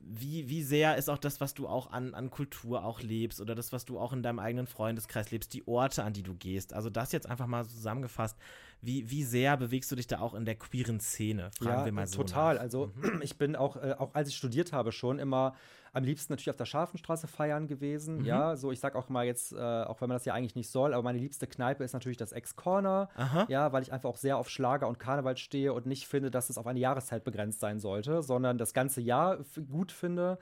[0.00, 3.54] wie, wie sehr ist auch das, was du auch an, an Kultur auch lebst oder
[3.54, 6.72] das, was du auch in deinem eigenen Freundeskreis lebst, die Orte, an die du gehst.
[6.72, 8.36] Also das jetzt einfach mal zusammengefasst.
[8.80, 11.50] Wie, wie sehr bewegst du dich da auch in der queeren Szene?
[11.58, 12.18] Fragen ja, wir mal so.
[12.18, 12.54] Total.
[12.54, 12.62] Nach.
[12.62, 13.20] Also mhm.
[13.22, 15.54] ich bin auch, äh, auch als ich studiert habe, schon immer
[15.92, 18.18] am liebsten natürlich auf der Scharfenstraße feiern gewesen.
[18.18, 18.24] Mhm.
[18.24, 20.70] Ja, so ich sag auch mal jetzt, äh, auch wenn man das ja eigentlich nicht
[20.70, 23.08] soll, aber meine liebste Kneipe ist natürlich das Ex-Corner.
[23.48, 26.50] Ja, weil ich einfach auch sehr auf Schlager und Karneval stehe und nicht finde, dass
[26.50, 29.38] es auf eine Jahreszeit begrenzt sein sollte, sondern das ganze Jahr
[29.70, 30.38] gut finde.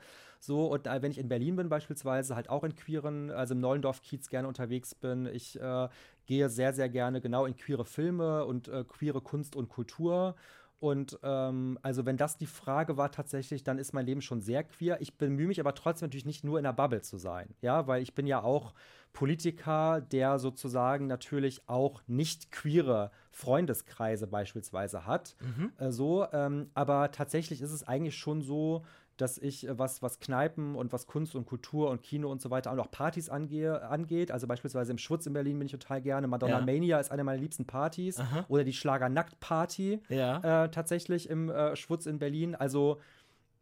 [0.47, 3.59] So, und äh, wenn ich in Berlin bin, beispielsweise, halt auch in queeren, also im
[3.59, 5.25] Neulendorf-Kiez gerne unterwegs bin.
[5.25, 5.89] Ich äh,
[6.25, 10.35] gehe sehr, sehr gerne genau in queere Filme und äh, queere Kunst und Kultur.
[10.79, 14.63] Und ähm, also wenn das die Frage war tatsächlich, dann ist mein Leben schon sehr
[14.63, 15.01] queer.
[15.01, 18.01] Ich bemühe mich aber trotzdem natürlich nicht nur in der Bubble zu sein, ja, weil
[18.01, 18.73] ich bin ja auch
[19.11, 25.35] Politiker, der sozusagen natürlich auch nicht queere Freundeskreise beispielsweise hat.
[25.41, 25.73] Mhm.
[25.77, 28.85] Äh, so, ähm, aber tatsächlich ist es eigentlich schon so,
[29.17, 32.49] dass ich, äh, was, was Kneipen und was Kunst und Kultur und Kino und so
[32.49, 34.31] weiter auch noch Partys angehe, angeht.
[34.31, 36.27] Also beispielsweise im Schwutz in Berlin bin ich total gerne.
[36.27, 36.65] Madonna ja.
[36.65, 38.19] Mania ist eine meiner liebsten Partys.
[38.19, 38.45] Aha.
[38.47, 40.65] Oder die Schlager Nackt Party ja.
[40.65, 42.55] äh, tatsächlich im äh, Schwutz in Berlin.
[42.55, 42.99] Also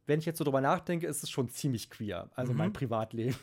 [0.08, 2.30] wenn ich jetzt so drüber nachdenke, ist es schon ziemlich queer.
[2.36, 2.60] Also mhm.
[2.60, 3.36] mein Privatleben.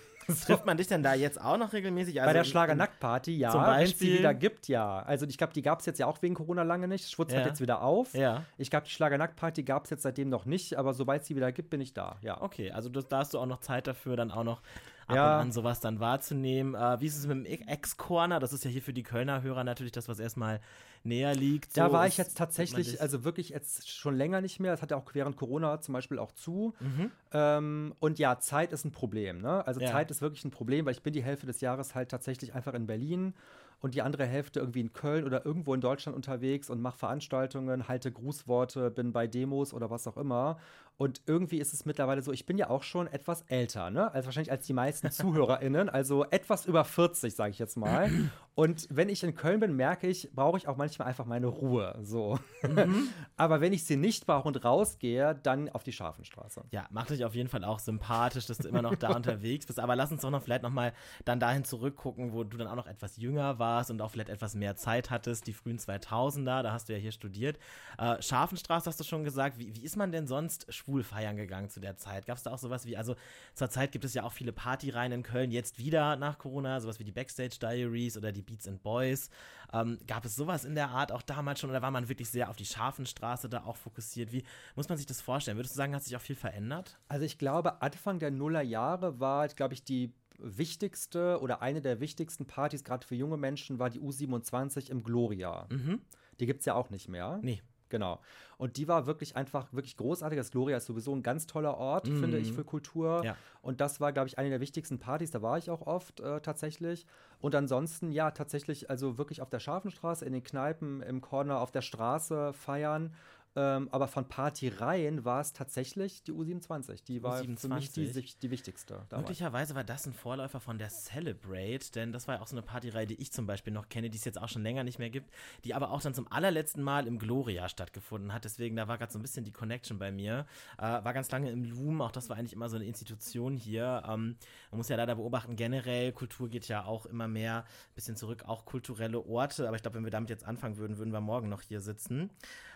[0.46, 2.20] Trifft man dich denn da jetzt auch noch regelmäßig?
[2.20, 3.76] Also Bei der Schlager-Nackt-Party, ja.
[3.78, 5.00] Wenn es die wieder gibt, ja.
[5.00, 7.10] Also ich glaube, die gab es jetzt ja auch wegen Corona lange nicht.
[7.10, 7.40] Schwutz ja.
[7.40, 8.14] hat jetzt wieder auf.
[8.14, 8.44] Ja.
[8.58, 11.52] Ich glaube, die Schlager-Nackt-Party gab es jetzt seitdem noch nicht, aber sobald es sie wieder
[11.52, 12.40] gibt, bin ich da, ja.
[12.40, 14.62] Okay, also das, da hast du auch noch Zeit dafür, dann auch noch
[15.06, 15.34] ab ja.
[15.36, 16.74] und an sowas dann wahrzunehmen.
[16.74, 18.40] Äh, wie ist es mit dem Ex-Corner?
[18.40, 20.60] Das ist ja hier für die Kölner Hörer natürlich das, was erstmal
[21.04, 21.72] näher liegt.
[21.74, 24.72] So da war ich jetzt tatsächlich, also wirklich jetzt schon länger nicht mehr.
[24.72, 26.74] Das hat ja auch während Corona zum Beispiel auch zu.
[26.80, 27.10] Mhm.
[27.32, 29.40] Ähm, und ja, Zeit ist ein Problem.
[29.40, 29.66] Ne?
[29.66, 29.90] Also ja.
[29.90, 32.74] Zeit ist wirklich ein Problem, weil ich bin die Hälfte des Jahres halt tatsächlich einfach
[32.74, 33.34] in Berlin
[33.82, 37.88] und die andere Hälfte irgendwie in Köln oder irgendwo in Deutschland unterwegs und mache Veranstaltungen,
[37.88, 40.56] halte Grußworte, bin bei Demos oder was auch immer.
[40.98, 44.12] Und irgendwie ist es mittlerweile so, ich bin ja auch schon etwas älter, ne?
[44.12, 48.08] Also wahrscheinlich als die meisten ZuhörerInnen, also etwas über 40, sage ich jetzt mal.
[48.54, 51.98] Und wenn ich in Köln bin, merke ich, brauche ich auch manchmal einfach meine Ruhe.
[52.02, 52.38] So.
[52.62, 53.08] Mhm.
[53.36, 56.62] Aber wenn ich sie nicht brauche und rausgehe, dann auf die Scharfenstraße.
[56.70, 59.80] Ja, macht dich auf jeden Fall auch sympathisch, dass du immer noch da unterwegs bist.
[59.80, 60.92] Aber lass uns doch noch vielleicht noch mal
[61.24, 64.54] dann dahin zurückgucken, wo du dann auch noch etwas jünger warst und auch vielleicht etwas
[64.54, 67.58] mehr Zeit hattest, die frühen 2000er, da hast du ja hier studiert.
[67.98, 69.58] Äh, Scharfenstraße hast du schon gesagt.
[69.58, 72.26] Wie, wie ist man denn sonst schwul feiern gegangen zu der Zeit?
[72.26, 73.16] Gab es da auch sowas wie, also
[73.54, 76.98] zur Zeit gibt es ja auch viele Partyreihen in Köln, jetzt wieder nach Corona, sowas
[76.98, 79.30] wie die Backstage Diaries oder die Beats and Boys.
[79.72, 82.50] Ähm, gab es sowas in der Art auch damals schon oder war man wirklich sehr
[82.50, 84.32] auf die Scharfenstraße da auch fokussiert?
[84.32, 84.44] Wie
[84.76, 85.56] muss man sich das vorstellen?
[85.56, 86.98] Würdest du sagen, hat sich auch viel verändert?
[87.08, 92.46] Also ich glaube, Anfang der Nullerjahre war, glaube ich, die wichtigste oder eine der wichtigsten
[92.46, 95.66] Partys, gerade für junge Menschen, war die U27 im Gloria.
[95.70, 96.00] Mhm.
[96.40, 97.38] Die gibt es ja auch nicht mehr.
[97.42, 97.62] Nee.
[97.92, 98.20] Genau.
[98.56, 100.38] Und die war wirklich einfach wirklich großartig.
[100.38, 102.20] Das Gloria ist sowieso ein ganz toller Ort, mhm.
[102.20, 103.22] finde ich, für Kultur.
[103.22, 103.36] Ja.
[103.60, 105.30] Und das war, glaube ich, eine der wichtigsten Partys.
[105.30, 107.06] Da war ich auch oft äh, tatsächlich.
[107.42, 111.70] Und ansonsten, ja, tatsächlich, also wirklich auf der Scharfenstraße, in den Kneipen, im Corner, auf
[111.70, 113.12] der Straße feiern.
[113.54, 117.04] Ähm, aber von Partyreihen war es tatsächlich die U27.
[117.04, 117.58] Die war U27.
[117.58, 118.10] für mich die,
[118.40, 119.04] die wichtigste.
[119.10, 119.28] Damals.
[119.28, 122.62] Möglicherweise war das ein Vorläufer von der Celebrate, denn das war ja auch so eine
[122.62, 125.10] Partyreihe, die ich zum Beispiel noch kenne, die es jetzt auch schon länger nicht mehr
[125.10, 125.30] gibt,
[125.64, 128.44] die aber auch dann zum allerletzten Mal im Gloria stattgefunden hat.
[128.44, 130.46] Deswegen, da war gerade so ein bisschen die Connection bei mir.
[130.78, 134.02] Äh, war ganz lange im Loom, auch das war eigentlich immer so eine Institution hier.
[134.06, 134.36] Ähm,
[134.70, 138.44] man muss ja leider beobachten, generell, Kultur geht ja auch immer mehr ein bisschen zurück,
[138.46, 139.66] auch kulturelle Orte.
[139.66, 142.30] Aber ich glaube, wenn wir damit jetzt anfangen würden, würden wir morgen noch hier sitzen.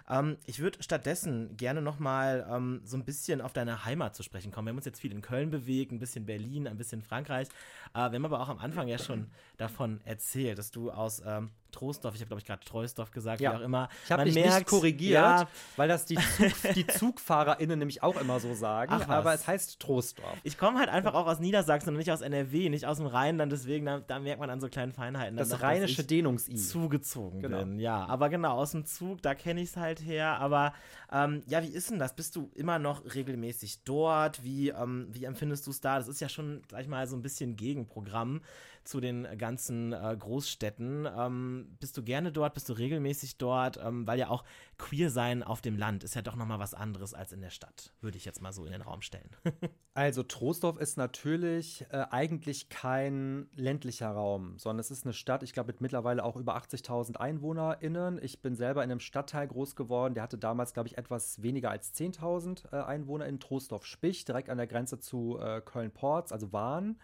[0.08, 4.22] Ähm, ich würde stattdessen gerne noch mal ähm, so ein bisschen auf deine Heimat zu
[4.22, 4.66] sprechen kommen.
[4.66, 7.48] Wir haben uns jetzt viel in Köln bewegt, ein bisschen Berlin, ein bisschen Frankreich.
[7.94, 11.50] Äh, wir haben aber auch am Anfang ja schon davon erzählt, dass du aus ähm,
[11.72, 13.52] Troisdorf, ich habe glaube ich gerade Treusdorf gesagt, ja.
[13.52, 13.88] wie auch immer.
[14.04, 18.20] Ich habe dich merkt, nicht korrigiert, ja, weil das die, Zug, die ZugfahrerInnen nämlich auch
[18.20, 20.36] immer so sagen, Ach, aber es heißt Troisdorf.
[20.42, 23.52] Ich komme halt einfach auch aus Niedersachsen und nicht aus NRW, nicht aus dem Rheinland,
[23.52, 25.36] deswegen, da, da merkt man an so kleinen Feinheiten.
[25.36, 26.56] Das rheinische Dehnungs-I.
[26.56, 27.58] Zugezogen genau.
[27.58, 28.06] bin, ja.
[28.06, 30.72] Aber genau, aus dem Zug, da kenne ich es halt her, aber
[31.12, 32.14] ähm, ja, wie ist denn das?
[32.14, 34.42] Bist du immer noch regelmäßig dort?
[34.42, 35.98] Wie, ähm, wie empfindest du es da?
[35.98, 38.40] Das ist ja schon, sag ich mal, so ein bisschen Gegenprogramm
[38.86, 41.06] zu den ganzen äh, Großstädten.
[41.06, 42.54] Ähm, bist du gerne dort?
[42.54, 43.78] Bist du regelmäßig dort?
[43.82, 44.44] Ähm, weil ja auch
[44.78, 47.92] queer sein auf dem Land ist ja doch nochmal was anderes als in der Stadt,
[48.00, 49.30] würde ich jetzt mal so in den Raum stellen.
[49.94, 55.52] also Troisdorf ist natürlich äh, eigentlich kein ländlicher Raum, sondern es ist eine Stadt, ich
[55.52, 58.22] glaube mit mittlerweile auch über 80.000 EinwohnerInnen.
[58.22, 61.70] Ich bin selber in einem Stadtteil groß geworden, der hatte damals, glaube ich, etwas weniger
[61.70, 66.98] als 10.000 äh, Einwohner in Troisdorf-Spich, direkt an der Grenze zu äh, Köln-Porz, also Wahn.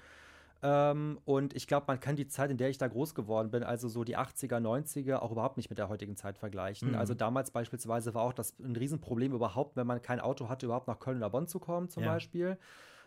[0.62, 3.64] Ähm, und ich glaube, man kann die Zeit, in der ich da groß geworden bin,
[3.64, 6.90] also so die 80er, 90er, auch überhaupt nicht mit der heutigen Zeit vergleichen.
[6.90, 6.94] Mhm.
[6.94, 10.86] Also damals beispielsweise war auch das ein Riesenproblem überhaupt, wenn man kein Auto hatte, überhaupt
[10.86, 12.12] nach Köln oder Bonn zu kommen, zum ja.
[12.12, 12.58] Beispiel.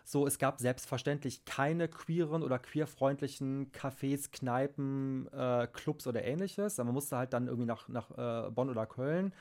[0.03, 6.77] So, es gab selbstverständlich keine queeren oder queerfreundlichen Cafés, Kneipen, äh, Clubs oder ähnliches.
[6.77, 9.33] Man musste halt dann irgendwie nach, nach äh, Bonn oder Köln.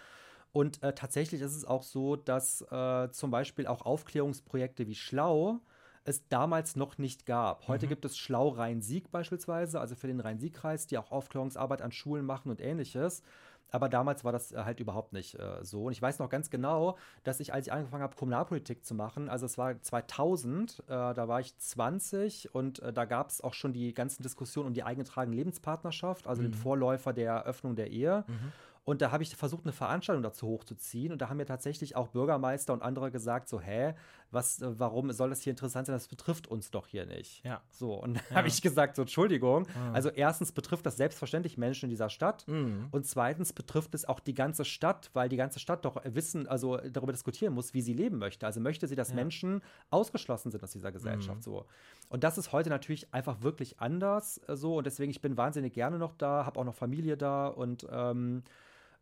[0.52, 5.60] Und äh, tatsächlich ist es auch so, dass äh, zum Beispiel auch Aufklärungsprojekte wie Schlau
[6.04, 7.66] es damals noch nicht gab.
[7.66, 7.90] Heute mhm.
[7.90, 12.50] gibt es Schlau Rhein-Sieg beispielsweise, also für den Rhein-Sieg-Kreis, die auch Aufklärungsarbeit an Schulen machen
[12.50, 13.22] und ähnliches.
[13.70, 15.86] Aber damals war das äh, halt überhaupt nicht äh, so.
[15.86, 19.28] Und ich weiß noch ganz genau, dass ich, als ich angefangen habe, Kommunalpolitik zu machen,
[19.28, 23.54] also es war 2000, äh, da war ich 20 und äh, da gab es auch
[23.54, 26.52] schon die ganzen Diskussionen um die eingetragene Lebenspartnerschaft, also mhm.
[26.52, 28.24] den Vorläufer der Eröffnung der Ehe.
[28.28, 28.52] Mhm.
[28.84, 31.10] Und da habe ich versucht, eine Veranstaltung dazu hochzuziehen.
[31.10, 33.94] Und da haben mir tatsächlich auch Bürgermeister und andere gesagt: so, hä,
[34.34, 35.94] was, äh, warum soll das hier interessant sein?
[35.94, 37.44] Das betrifft uns doch hier nicht.
[37.44, 37.62] Ja.
[37.70, 38.36] So, und da ja.
[38.36, 39.62] habe ich gesagt: so, Entschuldigung.
[39.62, 39.94] Mhm.
[39.94, 42.46] Also, erstens betrifft das selbstverständlich Menschen in dieser Stadt.
[42.48, 42.88] Mhm.
[42.90, 46.76] Und zweitens betrifft es auch die ganze Stadt, weil die ganze Stadt doch wissen, also
[46.76, 48.46] darüber diskutieren muss, wie sie leben möchte.
[48.46, 49.14] Also möchte sie, dass ja.
[49.14, 51.38] Menschen ausgeschlossen sind aus dieser Gesellschaft.
[51.38, 51.42] Mhm.
[51.42, 51.66] So.
[52.08, 54.76] Und das ist heute natürlich einfach wirklich anders äh, so.
[54.76, 58.42] Und deswegen, ich bin wahnsinnig gerne noch da, habe auch noch Familie da und ähm,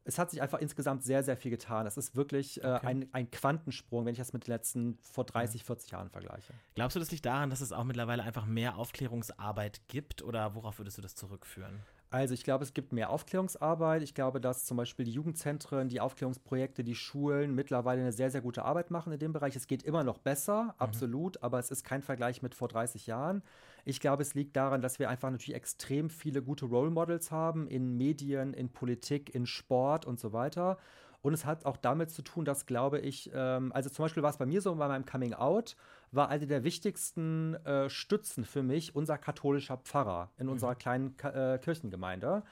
[0.05, 1.87] es hat sich einfach insgesamt sehr, sehr viel getan.
[1.87, 2.87] Es ist wirklich äh, okay.
[2.87, 6.53] ein, ein Quantensprung, wenn ich das mit den letzten vor 30, 40 Jahren vergleiche.
[6.75, 10.79] Glaubst du, das liegt daran, dass es auch mittlerweile einfach mehr Aufklärungsarbeit gibt oder worauf
[10.79, 11.81] würdest du das zurückführen?
[12.11, 14.03] Also ich glaube, es gibt mehr Aufklärungsarbeit.
[14.03, 18.43] Ich glaube, dass zum Beispiel die Jugendzentren, die Aufklärungsprojekte, die Schulen mittlerweile eine sehr, sehr
[18.43, 19.57] gute Arbeit machen in dem Bereich.
[19.57, 20.71] Es geht immer noch besser, mhm.
[20.77, 23.43] absolut, aber es ist kein Vergleich mit vor 30 Jahren.
[23.85, 27.67] Ich glaube, es liegt daran, dass wir einfach natürlich extrem viele gute Role Models haben
[27.67, 30.79] in Medien, in Politik, in Sport und so weiter.
[31.21, 34.31] Und es hat auch damit zu tun, dass, glaube ich, ähm, also zum Beispiel war
[34.31, 35.77] es bei mir so, bei meinem Coming Out,
[36.11, 40.79] war eine der wichtigsten äh, Stützen für mich unser katholischer Pfarrer in unserer mhm.
[40.79, 42.43] kleinen Ka äh, Kirchengemeinde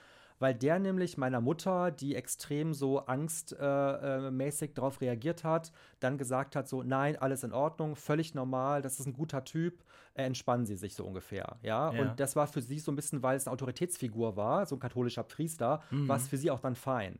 [0.41, 5.71] weil der nämlich meiner Mutter, die extrem so angstmäßig äh, äh, darauf reagiert hat,
[6.01, 9.85] dann gesagt hat, so, nein, alles in Ordnung, völlig normal, das ist ein guter Typ,
[10.15, 11.93] äh, entspannen Sie sich so ungefähr, ja?
[11.93, 12.01] ja?
[12.01, 14.81] Und das war für sie so ein bisschen, weil es eine Autoritätsfigur war, so ein
[14.81, 16.09] katholischer Priester, mhm.
[16.09, 17.19] war es für sie auch dann fein.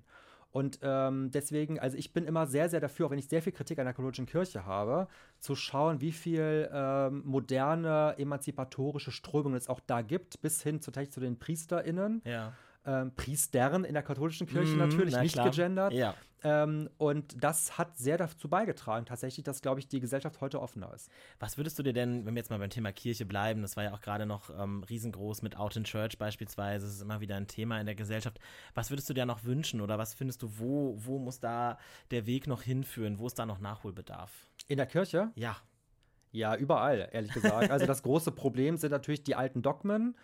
[0.51, 3.53] Und ähm, deswegen, also ich bin immer sehr, sehr dafür, auch wenn ich sehr viel
[3.53, 5.07] Kritik an der katholischen Kirche habe,
[5.39, 10.91] zu schauen, wie viel ähm, moderne, emanzipatorische Strömungen es auch da gibt, bis hin zu,
[10.91, 12.23] zu den PriesterInnen.
[12.25, 12.55] Ja
[12.91, 15.51] ähm, Priestern in der katholischen Kirche mm, natürlich, nicht klar.
[15.51, 15.93] gegendert.
[15.93, 16.15] Ja.
[16.43, 20.93] Ähm, und das hat sehr dazu beigetragen, tatsächlich, dass, glaube ich, die Gesellschaft heute offener
[20.95, 21.11] ist.
[21.39, 23.85] Was würdest du dir denn, wenn wir jetzt mal beim Thema Kirche bleiben, das war
[23.85, 27.37] ja auch gerade noch ähm, riesengroß mit Out in Church beispielsweise, das ist immer wieder
[27.37, 28.41] ein Thema in der Gesellschaft.
[28.75, 31.79] Was würdest du dir noch wünschen oder was findest du, wo, wo muss da
[32.11, 33.19] der Weg noch hinführen?
[33.19, 34.31] Wo ist da noch Nachholbedarf?
[34.67, 35.31] In der Kirche?
[35.35, 35.57] Ja.
[36.33, 37.71] Ja, überall, ehrlich gesagt.
[37.71, 40.17] Also das große Problem sind natürlich die alten Dogmen.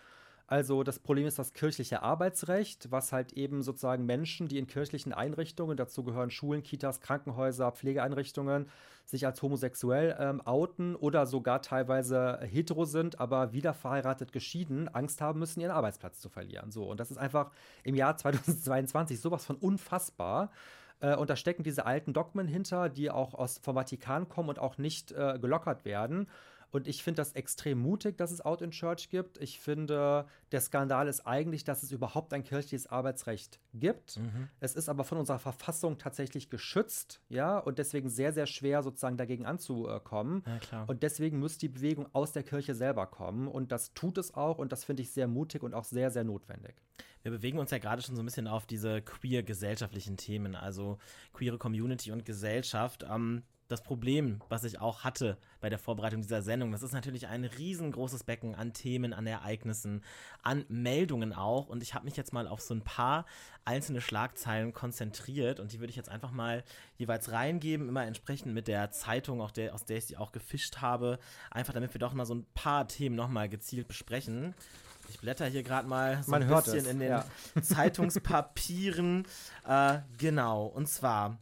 [0.49, 5.11] Also das Problem ist das kirchliche Arbeitsrecht, was halt eben sozusagen Menschen, die in kirchlichen
[5.11, 8.69] Einrichtungen, dazu gehören Schulen, Kitas, Krankenhäuser, Pflegeeinrichtungen,
[9.03, 15.19] sich als homosexuell ähm, outen oder sogar teilweise hetero sind, aber wieder verheiratet geschieden, Angst
[15.19, 16.71] haben müssen, ihren Arbeitsplatz zu verlieren.
[16.71, 17.51] So, und das ist einfach
[17.83, 20.51] im Jahr 2022 sowas von unfassbar.
[21.01, 24.59] Äh, und da stecken diese alten Dogmen hinter, die auch aus, vom Vatikan kommen und
[24.59, 26.27] auch nicht äh, gelockert werden.
[26.71, 29.37] Und ich finde das extrem mutig, dass es Out in Church gibt.
[29.39, 34.17] Ich finde, der Skandal ist eigentlich, dass es überhaupt ein kirchliches Arbeitsrecht gibt.
[34.17, 34.49] Mhm.
[34.59, 39.17] Es ist aber von unserer Verfassung tatsächlich geschützt, ja, und deswegen sehr, sehr schwer sozusagen
[39.17, 40.43] dagegen anzukommen.
[40.71, 43.47] Ja, und deswegen muss die Bewegung aus der Kirche selber kommen.
[43.47, 46.23] Und das tut es auch und das finde ich sehr mutig und auch sehr, sehr
[46.23, 46.75] notwendig.
[47.23, 50.97] Wir bewegen uns ja gerade schon so ein bisschen auf diese queer-gesellschaftlichen Themen, also
[51.33, 53.05] queere Community und Gesellschaft.
[53.09, 57.27] Ähm, das Problem, was ich auch hatte bei der Vorbereitung dieser Sendung, das ist natürlich
[57.27, 60.03] ein riesengroßes Becken an Themen, an Ereignissen,
[60.43, 61.67] an Meldungen auch.
[61.67, 63.25] Und ich habe mich jetzt mal auf so ein paar
[63.65, 66.63] einzelne Schlagzeilen konzentriert und die würde ich jetzt einfach mal
[66.95, 70.77] jeweils reingeben, immer entsprechend mit der Zeitung, auch der, aus der ich sie auch gefischt
[70.77, 71.19] habe,
[71.51, 74.55] einfach damit wir doch mal so ein paar Themen nochmal gezielt besprechen.
[75.09, 77.25] Ich blätter hier gerade mal so Man ein bisschen in den ja.
[77.61, 79.25] Zeitungspapieren.
[79.67, 81.37] äh, genau, und zwar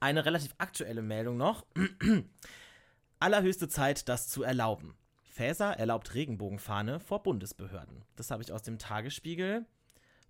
[0.00, 1.66] eine relativ aktuelle Meldung noch.
[3.20, 4.96] Allerhöchste Zeit, das zu erlauben.
[5.22, 8.04] Faeser erlaubt Regenbogenfahne vor Bundesbehörden.
[8.16, 9.66] Das habe ich aus dem Tagesspiegel.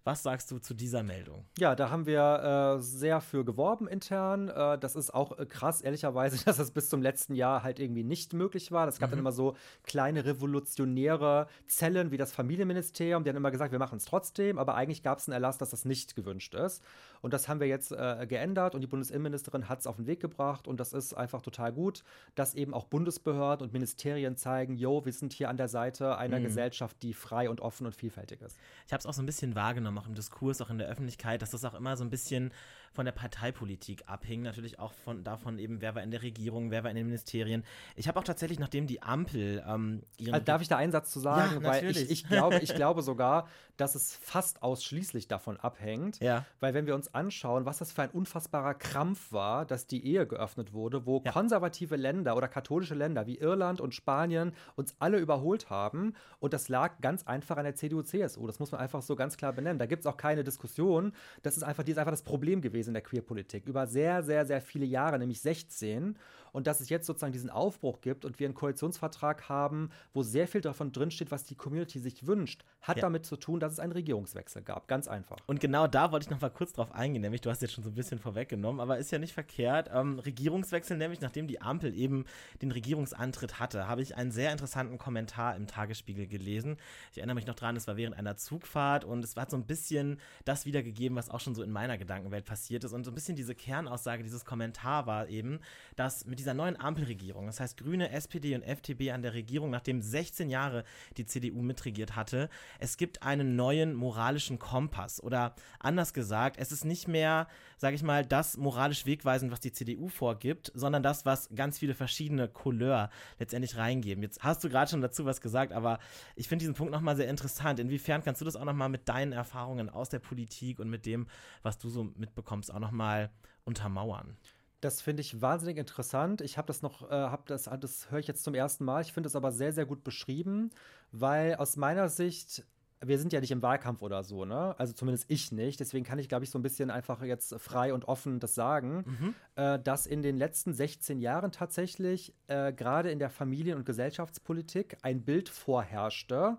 [0.09, 1.45] Was sagst du zu dieser Meldung?
[1.59, 4.49] Ja, da haben wir äh, sehr für geworben intern.
[4.49, 8.05] Äh, das ist auch äh, krass, ehrlicherweise, dass das bis zum letzten Jahr halt irgendwie
[8.05, 8.89] nicht möglich war.
[8.89, 9.17] Es gab mhm.
[9.17, 13.99] dann immer so kleine revolutionäre Zellen wie das Familienministerium, die haben immer gesagt, wir machen
[13.99, 16.83] es trotzdem, aber eigentlich gab es einen Erlass, dass das nicht gewünscht ist.
[17.21, 20.21] Und das haben wir jetzt äh, geändert und die Bundesinnenministerin hat es auf den Weg
[20.21, 22.03] gebracht und das ist einfach total gut,
[22.35, 26.39] dass eben auch Bundesbehörden und Ministerien zeigen, yo, wir sind hier an der Seite einer
[26.39, 26.45] mhm.
[26.45, 28.57] Gesellschaft, die frei und offen und vielfältig ist.
[28.87, 31.43] Ich habe es auch so ein bisschen wahrgenommen, auch im Diskurs, auch in der Öffentlichkeit,
[31.43, 32.53] dass das auch immer so ein bisschen
[32.93, 36.85] von der Parteipolitik abhing, natürlich auch von davon eben, wer war in der Regierung, wer
[36.85, 37.63] war in den Ministerien.
[37.97, 41.11] Ich habe auch tatsächlich, nachdem die Ampel ähm, ihren also Darf ich da einen Satz
[41.11, 41.63] zu sagen?
[41.63, 43.47] Ja, weil ich, ich, glaube, ich glaube sogar,
[43.77, 46.19] dass es fast ausschließlich davon abhängt.
[46.21, 46.45] Ja.
[46.61, 50.27] Weil wenn wir uns anschauen, was das für ein unfassbarer Krampf war, dass die Ehe
[50.27, 51.31] geöffnet wurde, wo ja.
[51.31, 56.15] konservative Länder oder katholische Länder wie Irland und Spanien uns alle überholt haben.
[56.41, 58.47] Und das lag ganz einfach an der CDU-CSU.
[58.47, 59.78] Das muss man einfach so ganz klar benennen.
[59.79, 61.13] Da gibt es auch keine Diskussion.
[61.43, 63.67] Das ist einfach, die ist einfach das Problem gewesen in der Queerpolitik.
[63.67, 66.17] Über sehr, sehr, sehr viele Jahre, nämlich 16
[66.59, 70.49] und dass es jetzt sozusagen diesen Aufbruch gibt und wir einen Koalitionsvertrag haben, wo sehr
[70.49, 73.03] viel davon drinsteht, was die Community sich wünscht, hat ja.
[73.03, 74.89] damit zu tun, dass es einen Regierungswechsel gab.
[74.89, 75.37] Ganz einfach.
[75.47, 77.85] Und genau da wollte ich noch mal kurz drauf eingehen, nämlich du hast jetzt schon
[77.85, 79.89] so ein bisschen vorweggenommen, aber ist ja nicht verkehrt.
[79.95, 82.25] Ähm, Regierungswechsel, nämlich nachdem die Ampel eben
[82.61, 86.77] den Regierungsantritt hatte, habe ich einen sehr interessanten Kommentar im Tagesspiegel gelesen.
[87.13, 89.65] Ich erinnere mich noch dran, es war während einer Zugfahrt und es war so ein
[89.65, 92.95] bisschen das wiedergegeben, was auch schon so in meiner Gedankenwelt passiert ist.
[92.95, 95.61] Und so ein bisschen diese Kernaussage dieses Kommentar war eben,
[95.95, 100.03] dass mit dieser neuen Ampelregierung, das heißt Grüne, SPD und FDP an der Regierung, nachdem
[100.03, 100.85] 16 Jahre
[101.17, 105.23] die CDU mitregiert hatte, es gibt einen neuen moralischen Kompass.
[105.23, 109.73] Oder anders gesagt, es ist nicht mehr, sage ich mal, das moralisch wegweisend, was die
[109.73, 114.23] CDU vorgibt, sondern das, was ganz viele verschiedene Couleur letztendlich reingeben.
[114.23, 115.99] Jetzt hast du gerade schon dazu was gesagt, aber
[116.37, 117.81] ich finde diesen Punkt nochmal sehr interessant.
[117.81, 121.27] Inwiefern kannst du das auch nochmal mit deinen Erfahrungen aus der Politik und mit dem,
[121.63, 123.31] was du so mitbekommst, auch nochmal
[123.65, 124.37] untermauern?
[124.81, 126.41] Das finde ich wahnsinnig interessant.
[126.41, 129.03] Ich habe das noch, äh, hab das, das höre ich jetzt zum ersten Mal.
[129.03, 130.71] Ich finde es aber sehr, sehr gut beschrieben,
[131.11, 132.65] weil aus meiner Sicht
[133.01, 134.75] wir sind ja nicht im Wahlkampf oder so, ne?
[134.79, 135.79] Also zumindest ich nicht.
[135.79, 139.05] Deswegen kann ich, glaube ich, so ein bisschen einfach jetzt frei und offen das sagen,
[139.07, 139.35] mhm.
[139.57, 144.99] äh, dass in den letzten 16 Jahren tatsächlich äh, gerade in der Familien- und Gesellschaftspolitik
[145.03, 146.59] ein Bild vorherrschte,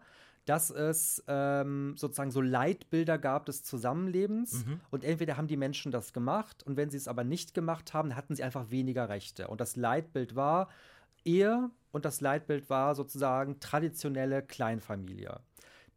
[0.50, 4.80] dass es ähm, sozusagen so Leitbilder gab des Zusammenlebens mhm.
[4.90, 8.16] und entweder haben die Menschen das gemacht und wenn sie es aber nicht gemacht haben,
[8.16, 9.48] hatten sie einfach weniger Rechte.
[9.48, 10.70] Und das Leitbild war
[11.24, 15.40] Ehe und das Leitbild war sozusagen traditionelle Kleinfamilie.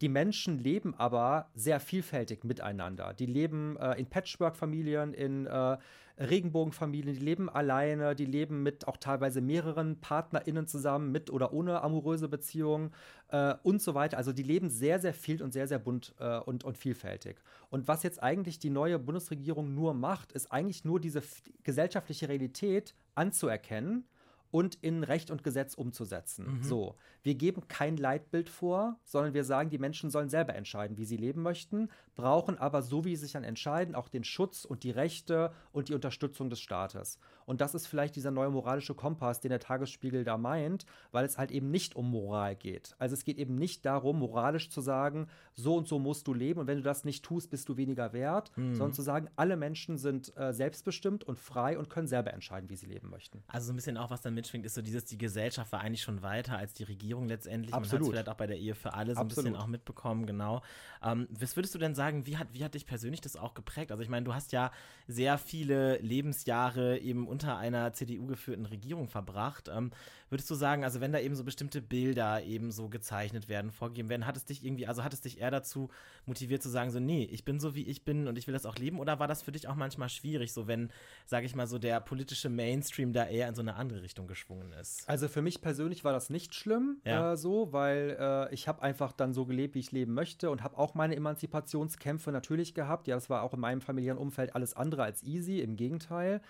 [0.03, 3.15] Die Menschen leben aber sehr vielfältig miteinander.
[3.15, 5.79] Die leben äh, in Patchwork-Familien, in äh,
[6.19, 11.83] Regenbogenfamilien, die leben alleine, die leben mit auch teilweise mehreren PartnerInnen zusammen, mit oder ohne
[11.83, 12.93] amoröse Beziehungen
[13.29, 14.19] äh, und so weiter.
[14.19, 17.37] Also die leben sehr, sehr viel und sehr, sehr bunt äh, und, und vielfältig.
[17.71, 21.23] Und was jetzt eigentlich die neue Bundesregierung nur macht, ist eigentlich nur diese
[21.63, 24.05] gesellschaftliche Realität anzuerkennen
[24.53, 26.59] und in Recht und Gesetz umzusetzen.
[26.59, 26.63] Mhm.
[26.63, 31.05] So, wir geben kein Leitbild vor, sondern wir sagen, die Menschen sollen selber entscheiden, wie
[31.05, 34.83] sie leben möchten, brauchen aber, so wie sie sich dann entscheiden, auch den Schutz und
[34.83, 37.19] die Rechte und die Unterstützung des Staates.
[37.47, 41.39] Und das ist vielleicht dieser neue moralische Kompass, den der Tagesspiegel da meint, weil es
[41.39, 42.95] halt eben nicht um Moral geht.
[42.99, 46.61] Also es geht eben nicht darum, moralisch zu sagen, so und so musst du leben
[46.61, 48.75] und wenn du das nicht tust, bist du weniger wert, mhm.
[48.75, 52.77] sondern zu sagen, alle Menschen sind äh, selbstbestimmt und frei und können selber entscheiden, wie
[52.77, 53.43] sie leben möchten.
[53.47, 56.03] Also so ein bisschen auch, was dann mitschwingt, ist so dieses, die Gesellschaft war eigentlich
[56.03, 57.75] schon weiter als die Regierung letztendlich.
[57.75, 57.93] Absolut.
[57.93, 59.53] Man hat es vielleicht auch bei der Ehe für alle so ein Absolut.
[59.53, 60.63] bisschen auch mitbekommen, genau.
[61.03, 63.91] Ähm, was würdest du denn sagen, wie hat, wie hat dich persönlich das auch geprägt?
[63.91, 64.71] Also ich meine, du hast ja
[65.07, 69.69] sehr viele Lebensjahre eben unter einer CDU-geführten Regierung verbracht.
[69.69, 69.91] Ähm,
[70.31, 74.09] würdest du sagen, also wenn da eben so bestimmte Bilder eben so gezeichnet werden, vorgegeben
[74.09, 75.91] werden, hat es dich irgendwie, also hat es dich eher dazu
[76.25, 78.65] motiviert zu sagen, so, nee, ich bin so wie ich bin und ich will das
[78.65, 78.99] auch leben?
[78.99, 80.91] Oder war das für dich auch manchmal schwierig, so wenn,
[81.27, 84.73] sage ich mal, so der politische Mainstream da eher in so eine andere Richtung geschwungen
[84.73, 85.09] ist?
[85.09, 87.33] Also für mich persönlich war das nicht schlimm, ja.
[87.33, 90.63] äh, so, weil äh, ich habe einfach dann so gelebt, wie ich leben möchte und
[90.63, 93.09] habe auch meine Emanzipationskämpfe natürlich gehabt.
[93.09, 96.41] Ja, das war auch in meinem familiären Umfeld alles andere als easy, im Gegenteil.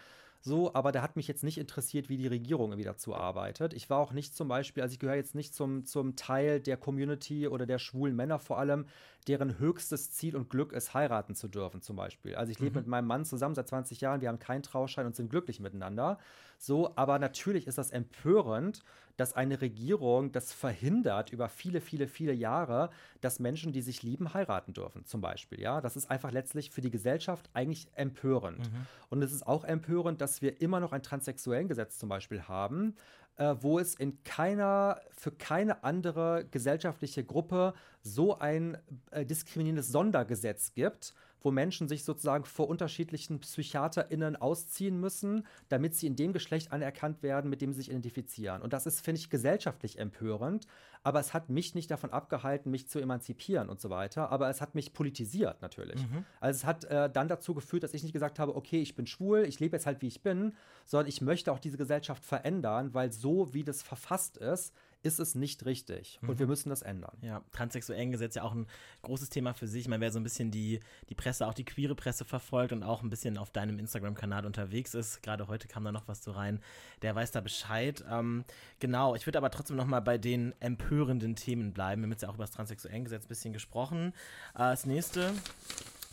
[0.45, 3.73] So, aber da hat mich jetzt nicht interessiert, wie die Regierung irgendwie dazu arbeitet.
[3.75, 6.77] Ich war auch nicht zum Beispiel, also ich gehöre jetzt nicht zum, zum Teil der
[6.77, 8.87] Community oder der schwulen Männer vor allem,
[9.29, 12.35] deren höchstes Ziel und Glück ist, heiraten zu dürfen, zum Beispiel.
[12.35, 12.79] Also ich lebe mhm.
[12.79, 16.19] mit meinem Mann zusammen seit 20 Jahren, wir haben keinen Trauschein und sind glücklich miteinander.
[16.59, 18.83] So, aber natürlich ist das empörend,
[19.17, 22.91] dass eine Regierung das verhindert über viele, viele, viele Jahre,
[23.21, 25.61] dass Menschen, die sich lieben, heiraten dürfen, zum Beispiel.
[25.61, 28.73] Ja, das ist einfach letztlich für die Gesellschaft eigentlich empörend.
[28.73, 28.87] Mhm.
[29.11, 32.95] Und es ist auch empörend, dass wir immer noch ein transsexuellen Gesetz zum Beispiel haben,
[33.37, 38.77] äh, wo es in keiner, für keine andere gesellschaftliche Gruppe so ein
[39.11, 46.07] äh, diskriminierendes Sondergesetz gibt, wo Menschen sich sozusagen vor unterschiedlichen PsychiaterInnen ausziehen müssen, damit sie
[46.07, 48.63] in dem Geschlecht anerkannt werden, mit dem sie sich identifizieren.
[48.63, 50.67] Und das ist, finde ich, gesellschaftlich empörend,
[51.03, 54.61] aber es hat mich nicht davon abgehalten, mich zu emanzipieren und so weiter, aber es
[54.61, 56.01] hat mich politisiert natürlich.
[56.01, 56.25] Mhm.
[56.41, 59.07] Also es hat äh, dann dazu geführt, dass ich nicht gesagt habe, okay, ich bin
[59.07, 62.95] schwul, ich lebe jetzt halt, wie ich bin, sondern ich möchte auch diese Gesellschaft verändern,
[62.95, 64.73] weil so, wie das verfasst ist,
[65.03, 66.19] ist es nicht richtig.
[66.23, 66.39] Und mhm.
[66.39, 67.17] wir müssen das ändern.
[67.23, 68.67] Ja, transsexuellen Gesetz ja auch ein
[69.03, 69.83] großes Thema für sich.
[69.83, 72.83] Ich meine, wer so ein bisschen die, die Presse, auch die queere Presse verfolgt und
[72.83, 76.33] auch ein bisschen auf deinem Instagram-Kanal unterwegs ist, gerade heute kam da noch was so
[76.33, 76.61] rein,
[77.03, 78.05] der weiß da Bescheid.
[78.09, 78.45] Ähm,
[78.79, 82.03] genau, ich würde aber trotzdem noch mal bei den empörenden Themen bleiben.
[82.03, 84.13] Wir haben jetzt ja auch über das transsexuellen Gesetz ein bisschen gesprochen.
[84.55, 85.33] Äh, das nächste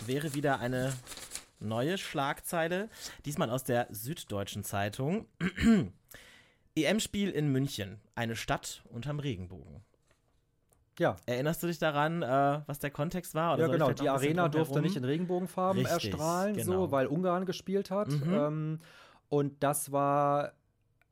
[0.06, 0.94] wäre wieder eine
[1.60, 2.90] neue Schlagzeile,
[3.26, 5.26] diesmal aus der Süddeutschen Zeitung.
[6.86, 9.82] EM-Spiel in München, eine Stadt unterm Regenbogen.
[11.00, 11.16] Ja.
[11.26, 13.58] Erinnerst du dich daran, äh, was der Kontext war?
[13.58, 13.92] ja, genau.
[13.94, 16.86] Die Arena durfte nicht in Regenbogenfarben Richtig, erstrahlen, genau.
[16.86, 18.10] so, weil Ungarn gespielt hat.
[18.10, 18.34] Mhm.
[18.34, 18.80] Ähm,
[19.30, 20.52] und das war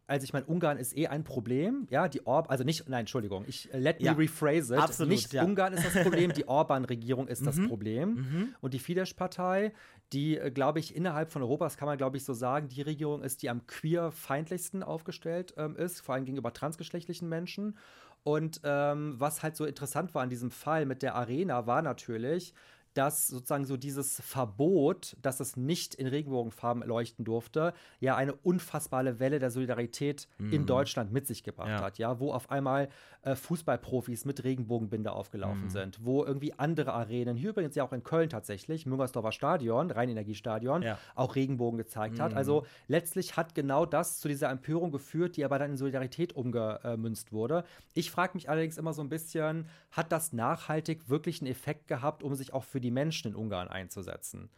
[0.07, 3.43] also ich meine, Ungarn ist eh ein Problem, ja, die Orb, also nicht, nein, Entschuldigung,
[3.45, 4.81] ich äh, let me rephrase it.
[4.81, 5.43] Absolut, nicht ja.
[5.43, 7.45] Ungarn ist das Problem, die Orban-Regierung ist mhm.
[7.45, 8.09] das Problem.
[8.13, 8.55] Mhm.
[8.61, 9.73] Und die Fidesz-Partei,
[10.13, 13.21] die, äh, glaube ich, innerhalb von Europas kann man, glaube ich, so sagen, die Regierung
[13.21, 17.77] ist, die am queer-feindlichsten aufgestellt ähm, ist, vor allem gegenüber transgeschlechtlichen Menschen.
[18.23, 22.53] Und ähm, was halt so interessant war an diesem Fall mit der Arena, war natürlich,
[22.97, 29.19] dass sozusagen so dieses Verbot, dass es nicht in Regenbogenfarben leuchten durfte, ja eine unfassbare
[29.19, 30.51] Welle der Solidarität mhm.
[30.51, 31.81] in Deutschland mit sich gebracht ja.
[31.81, 32.89] hat, ja, wo auf einmal
[33.21, 35.69] äh, Fußballprofis mit Regenbogenbinde aufgelaufen mhm.
[35.69, 40.81] sind, wo irgendwie andere Arenen, hier übrigens ja auch in Köln tatsächlich, Müngersdorfer Stadion, Rheinenergiestadion,
[40.81, 40.97] ja.
[41.13, 42.21] auch Regenbogen gezeigt mhm.
[42.21, 42.33] hat.
[42.33, 47.31] Also letztlich hat genau das zu dieser Empörung geführt, die aber dann in Solidarität umgemünzt
[47.31, 47.63] wurde.
[47.93, 52.23] Ich frage mich allerdings immer so ein bisschen, hat das nachhaltig wirklich einen Effekt gehabt,
[52.23, 54.49] um sich auch für die die Menschen in Ungarn einzusetzen.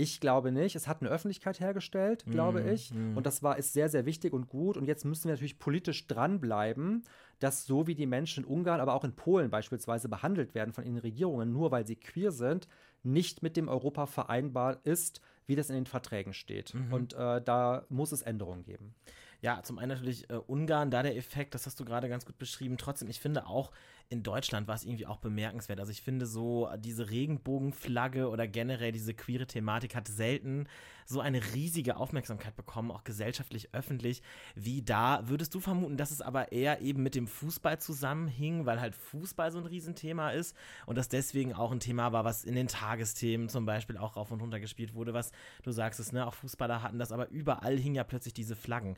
[0.00, 0.76] Ich glaube nicht.
[0.76, 2.94] Es hat eine Öffentlichkeit hergestellt, glaube Mhm, ich.
[2.94, 3.16] mhm.
[3.16, 4.76] Und das war ist sehr, sehr wichtig und gut.
[4.76, 7.02] Und jetzt müssen wir natürlich politisch dranbleiben,
[7.40, 10.84] dass so wie die Menschen in Ungarn, aber auch in Polen beispielsweise behandelt werden von
[10.84, 12.68] ihren Regierungen, nur weil sie queer sind,
[13.02, 16.74] nicht mit dem Europa vereinbar ist, wie das in den Verträgen steht.
[16.74, 16.92] Mhm.
[16.92, 18.94] Und äh, da muss es Änderungen geben.
[19.40, 22.38] Ja, zum einen natürlich äh, Ungarn, da der Effekt, das hast du gerade ganz gut
[22.38, 22.76] beschrieben.
[22.76, 23.70] Trotzdem, ich finde auch
[24.10, 25.80] in Deutschland war es irgendwie auch bemerkenswert.
[25.80, 30.66] Also ich finde so, diese Regenbogenflagge oder generell diese queere Thematik hat selten
[31.04, 34.22] so eine riesige Aufmerksamkeit bekommen, auch gesellschaftlich, öffentlich,
[34.54, 35.28] wie da.
[35.28, 39.50] Würdest du vermuten, dass es aber eher eben mit dem Fußball zusammenhing, weil halt Fußball
[39.50, 40.56] so ein Riesenthema ist
[40.86, 44.30] und das deswegen auch ein Thema war, was in den Tagesthemen zum Beispiel auch rauf
[44.30, 45.32] und runter gespielt wurde, was
[45.62, 48.96] du sagst es, ne, auch Fußballer hatten das, aber überall hingen ja plötzlich diese Flaggen.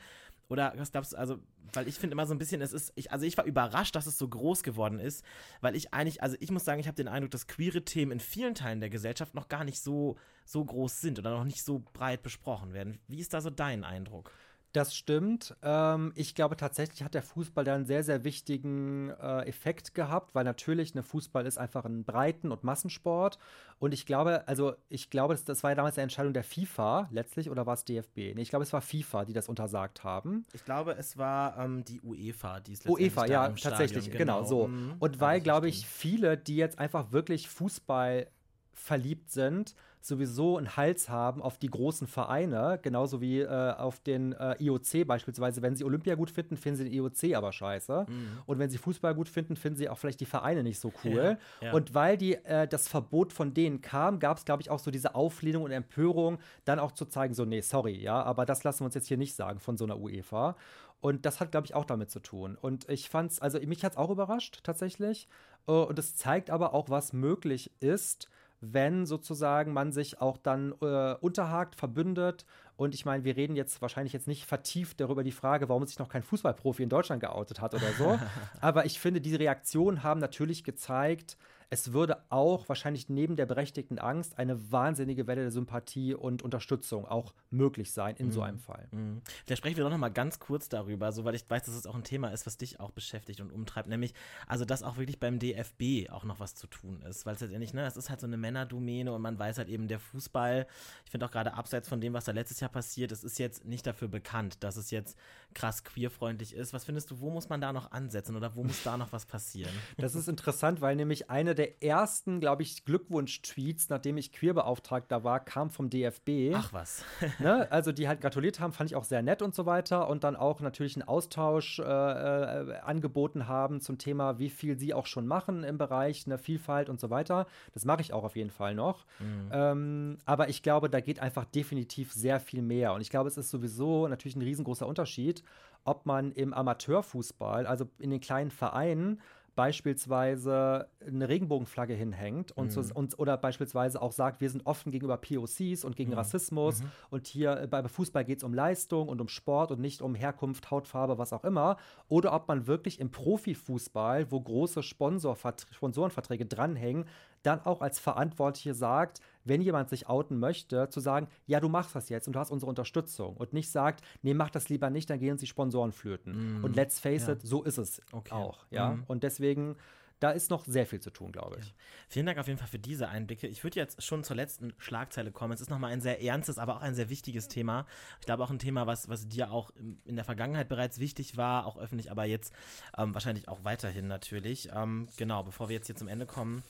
[0.50, 1.38] Oder was glaubst du, also,
[1.72, 4.06] weil ich finde immer so ein bisschen, es ist, ich, also ich war überrascht, dass
[4.06, 5.24] es so groß geworden ist,
[5.60, 8.20] weil ich eigentlich, also ich muss sagen, ich habe den Eindruck, dass queere Themen in
[8.20, 11.84] vielen Teilen der Gesellschaft noch gar nicht so, so groß sind oder noch nicht so
[11.92, 12.98] breit besprochen werden.
[13.06, 14.32] Wie ist da so dein Eindruck?
[14.72, 15.56] Das stimmt.
[15.62, 20.34] Ähm, ich glaube tatsächlich hat der Fußball da einen sehr, sehr wichtigen äh, Effekt gehabt,
[20.34, 23.38] weil natürlich eine Fußball ist einfach ein Breiten- und Massensport.
[23.80, 27.08] Und ich glaube, also ich glaube, das, das war ja damals eine Entscheidung der FIFA
[27.10, 28.16] letztlich oder war es DFB?
[28.16, 30.44] Nee, ich glaube, es war FIFA, die das untersagt haben.
[30.52, 34.44] Ich glaube, es war ähm, die UEFA, die es UEFA, ja, im Stadion- tatsächlich, genau,
[34.44, 34.68] so.
[34.68, 34.94] Mhm.
[35.00, 38.28] Und weil, glaube ich, viele, die jetzt einfach wirklich Fußball
[38.72, 39.74] verliebt sind,
[40.06, 45.06] sowieso einen Hals haben auf die großen Vereine, genauso wie äh, auf den äh, IOC
[45.06, 45.62] beispielsweise.
[45.62, 48.06] Wenn sie Olympia gut finden, finden sie den IOC aber scheiße.
[48.08, 48.28] Mhm.
[48.46, 51.38] Und wenn sie Fußball gut finden, finden sie auch vielleicht die Vereine nicht so cool.
[51.60, 51.72] Ja, ja.
[51.72, 54.90] Und weil die, äh, das Verbot von denen kam, gab es, glaube ich, auch so
[54.90, 58.80] diese Auflehnung und Empörung, dann auch zu zeigen, so, nee, sorry, ja, aber das lassen
[58.80, 60.56] wir uns jetzt hier nicht sagen von so einer UEFA.
[61.00, 62.58] Und das hat, glaube ich, auch damit zu tun.
[62.60, 65.28] Und ich fand's, also mich hat es auch überrascht, tatsächlich.
[65.66, 68.28] Äh, Und es zeigt aber auch, was möglich ist,
[68.60, 72.44] wenn sozusagen man sich auch dann äh, unterhakt, verbündet.
[72.76, 75.98] Und ich meine, wir reden jetzt wahrscheinlich jetzt nicht vertieft darüber die Frage, warum sich
[75.98, 78.18] noch kein Fußballprofi in Deutschland geoutet hat oder so.
[78.60, 81.36] aber ich finde, diese Reaktionen haben natürlich gezeigt,
[81.72, 87.06] es würde auch wahrscheinlich neben der berechtigten Angst eine wahnsinnige Welle der Sympathie und Unterstützung
[87.06, 88.88] auch möglich sein in so einem Fall.
[88.90, 89.22] Mhm.
[89.46, 91.86] Vielleicht sprechen wir doch noch mal ganz kurz darüber, so weil ich weiß, dass es
[91.86, 94.14] auch ein Thema ist, was dich auch beschäftigt und umtreibt, nämlich
[94.48, 97.72] also dass auch wirklich beim DFB auch noch was zu tun ist, weil es letztendlich,
[97.72, 100.66] ne, es ist halt so eine Männerdomäne und man weiß halt eben der Fußball,
[101.04, 103.64] ich finde auch gerade abseits von dem, was da letztes Jahr passiert, es ist jetzt
[103.64, 105.16] nicht dafür bekannt, dass es jetzt
[105.54, 106.72] krass queerfreundlich ist.
[106.72, 109.26] Was findest du, wo muss man da noch ansetzen oder wo muss da noch was
[109.26, 109.72] passieren?
[109.98, 115.40] Das ist interessant, weil nämlich eine der ersten, glaube ich, Glückwunsch-Tweets, nachdem ich Queerbeauftragter war,
[115.40, 116.52] kam vom DFB.
[116.54, 117.04] Ach was.
[117.38, 117.70] ne?
[117.70, 120.08] Also die halt gratuliert haben, fand ich auch sehr nett und so weiter.
[120.08, 124.94] Und dann auch natürlich einen Austausch äh, äh, angeboten haben zum Thema, wie viel sie
[124.94, 127.46] auch schon machen im Bereich eine Vielfalt und so weiter.
[127.72, 129.06] Das mache ich auch auf jeden Fall noch.
[129.52, 132.92] Ähm, aber ich glaube, da geht einfach definitiv sehr viel mehr.
[132.92, 135.42] Und ich glaube, es ist sowieso natürlich ein riesengroßer Unterschied,
[135.84, 139.20] ob man im Amateurfußball, also in den kleinen Vereinen,
[139.60, 145.18] beispielsweise eine Regenbogenflagge hinhängt und, so, und oder beispielsweise auch sagt, wir sind offen gegenüber
[145.18, 146.80] POCs und gegen Rassismus
[147.10, 150.14] und hier äh, bei Fußball geht es um Leistung und um Sport und nicht um
[150.14, 151.76] Herkunft, Hautfarbe, was auch immer.
[152.08, 157.04] Oder ob man wirklich im Profifußball, wo große Sponsorvert- Sponsorenverträge dranhängen,
[157.42, 161.94] dann auch als Verantwortliche sagt, wenn jemand sich outen möchte, zu sagen, ja, du machst
[161.94, 165.08] das jetzt und du hast unsere Unterstützung und nicht sagt, nee, mach das lieber nicht,
[165.08, 166.62] dann gehen uns die Sponsoren flöten.
[166.62, 167.32] Und let's face Ja.
[167.32, 168.34] it, so ist es Okay.
[168.34, 168.90] auch, ja.
[168.92, 169.04] Mhm.
[169.06, 169.76] Und deswegen,
[170.20, 171.74] da ist noch sehr viel zu tun, glaube ich.
[172.08, 173.46] Vielen Dank auf jeden Fall für diese Einblicke.
[173.46, 175.54] Ich würde jetzt schon zur letzten Schlagzeile kommen.
[175.54, 177.86] Es ist nochmal ein sehr ernstes, aber auch ein sehr wichtiges Thema.
[178.20, 179.70] Ich glaube auch ein Thema, was, was dir auch
[180.04, 182.52] in der Vergangenheit bereits wichtig war, auch öffentlich, aber jetzt
[182.98, 184.68] ähm, wahrscheinlich auch weiterhin natürlich.
[184.74, 186.62] Ähm, genau, bevor wir jetzt hier zum Ende kommen,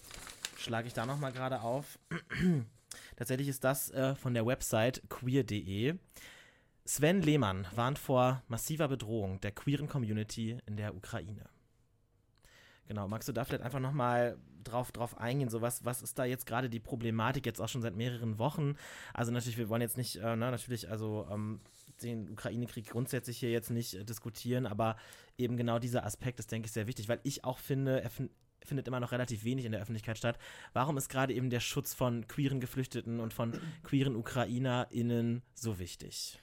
[0.57, 1.99] schlage ich da nochmal gerade auf.
[3.17, 5.97] Tatsächlich ist das äh, von der Website queer.de.
[6.85, 11.45] Sven Lehmann warnt vor massiver Bedrohung der queeren Community in der Ukraine.
[12.91, 16.25] Genau, magst du da vielleicht einfach nochmal drauf, drauf eingehen, so was, was ist da
[16.25, 18.75] jetzt gerade die Problematik, jetzt auch schon seit mehreren Wochen?
[19.15, 21.61] Also natürlich, wir wollen jetzt nicht, äh, na, natürlich, also ähm,
[22.03, 24.97] den Ukraine-Krieg grundsätzlich hier jetzt nicht äh, diskutieren, aber
[25.39, 28.29] eben genau dieser Aspekt ist, denke ich, sehr wichtig, weil ich auch finde, er fin
[28.65, 30.37] findet immer noch relativ wenig in der Öffentlichkeit statt.
[30.73, 33.53] Warum ist gerade eben der Schutz von queeren Geflüchteten und von
[33.85, 36.41] queeren UkrainerInnen so wichtig?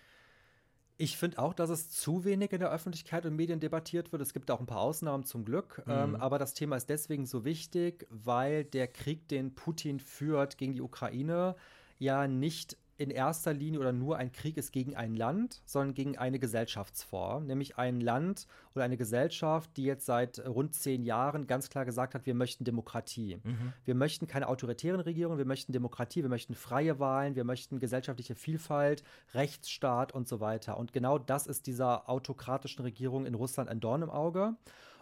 [1.00, 4.22] Ich finde auch, dass es zu wenig in der Öffentlichkeit und Medien debattiert wird.
[4.22, 5.84] Es gibt auch ein paar Ausnahmen zum Glück.
[5.88, 10.74] Ähm, aber das Thema ist deswegen so wichtig, weil der Krieg, den Putin führt gegen
[10.74, 11.56] die Ukraine,
[12.00, 16.18] ja nicht in erster Linie oder nur ein Krieg ist gegen ein Land, sondern gegen
[16.18, 21.70] eine Gesellschaftsform, nämlich ein Land oder eine Gesellschaft, die jetzt seit rund zehn Jahren ganz
[21.70, 23.40] klar gesagt hat, wir möchten Demokratie.
[23.44, 23.74] Mhm.
[23.86, 28.36] Wir möchten keine autoritären Regierungen, wir möchten Demokratie, wir möchten freie Wahlen, wir möchten gesellschaftliche
[28.36, 30.78] Vielfalt, Rechtsstaat und so weiter.
[30.78, 34.56] Und genau das ist dieser autokratischen Regierung in Russland ein Dorn im Auge.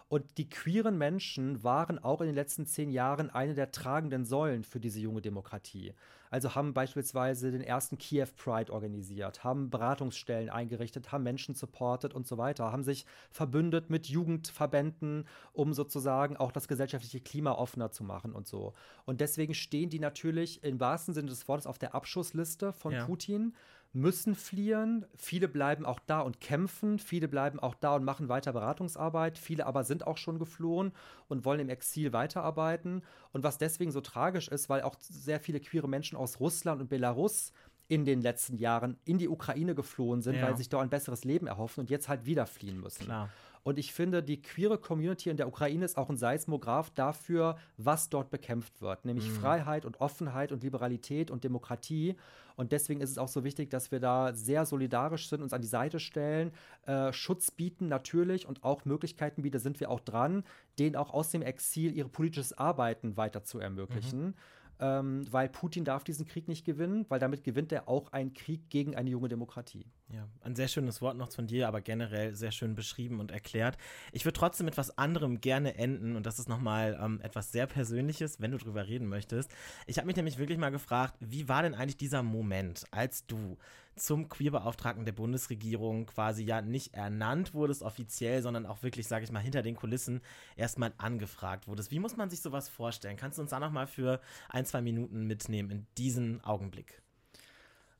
[0.08, 4.62] Und die queeren Menschen waren auch in den letzten zehn Jahren eine der tragenden Säulen
[4.62, 5.94] für diese junge Demokratie.
[6.30, 12.26] Also haben beispielsweise den ersten Kiew Pride organisiert, haben Beratungsstellen eingerichtet, haben Menschen supportet und
[12.26, 18.04] so weiter, haben sich verbündet mit Jugendverbänden, um sozusagen auch das gesellschaftliche Klima offener zu
[18.04, 18.74] machen und so.
[19.04, 23.04] Und deswegen stehen die natürlich im wahrsten Sinne des Wortes auf der Abschussliste von ja.
[23.04, 23.54] Putin
[23.92, 25.06] müssen fliehen.
[25.16, 26.98] Viele bleiben auch da und kämpfen.
[26.98, 29.38] Viele bleiben auch da und machen weiter Beratungsarbeit.
[29.38, 30.92] Viele aber sind auch schon geflohen
[31.28, 33.02] und wollen im Exil weiterarbeiten.
[33.32, 36.88] Und was deswegen so tragisch ist, weil auch sehr viele queere Menschen aus Russland und
[36.88, 37.52] Belarus
[37.88, 40.42] in den letzten Jahren in die Ukraine geflohen sind, ja.
[40.42, 43.04] weil sie sich dort ein besseres Leben erhoffen und jetzt halt wieder fliehen müssen.
[43.04, 43.30] Klar.
[43.66, 48.08] Und ich finde, die queere Community in der Ukraine ist auch ein Seismograph dafür, was
[48.08, 49.32] dort bekämpft wird, nämlich mhm.
[49.32, 52.14] Freiheit und Offenheit und Liberalität und Demokratie.
[52.54, 55.62] Und deswegen ist es auch so wichtig, dass wir da sehr solidarisch sind, uns an
[55.62, 56.52] die Seite stellen,
[56.86, 60.44] äh, Schutz bieten natürlich und auch Möglichkeiten bieten, sind wir auch dran,
[60.78, 64.26] denen auch aus dem Exil ihre politisches Arbeiten weiter zu ermöglichen.
[64.26, 64.34] Mhm
[64.78, 68.68] ähm, weil Putin darf diesen Krieg nicht gewinnen, weil damit gewinnt er auch einen Krieg
[68.68, 69.86] gegen eine junge Demokratie.
[70.08, 73.76] Ja, ein sehr schönes Wort noch von dir, aber generell sehr schön beschrieben und erklärt.
[74.12, 77.66] Ich würde trotzdem mit etwas anderem gerne enden und das ist nochmal ähm, etwas sehr
[77.66, 79.50] Persönliches, wenn du drüber reden möchtest.
[79.88, 83.58] Ich habe mich nämlich wirklich mal gefragt, wie war denn eigentlich dieser Moment, als du
[83.96, 89.32] zum Queerbeauftragten der Bundesregierung quasi ja nicht ernannt wurdest offiziell, sondern auch wirklich, sage ich
[89.32, 90.20] mal, hinter den Kulissen
[90.54, 91.90] erstmal angefragt wurdest.
[91.90, 93.16] Wie muss man sich sowas vorstellen?
[93.16, 97.02] Kannst du uns da nochmal für ein, zwei Minuten mitnehmen in diesen Augenblick?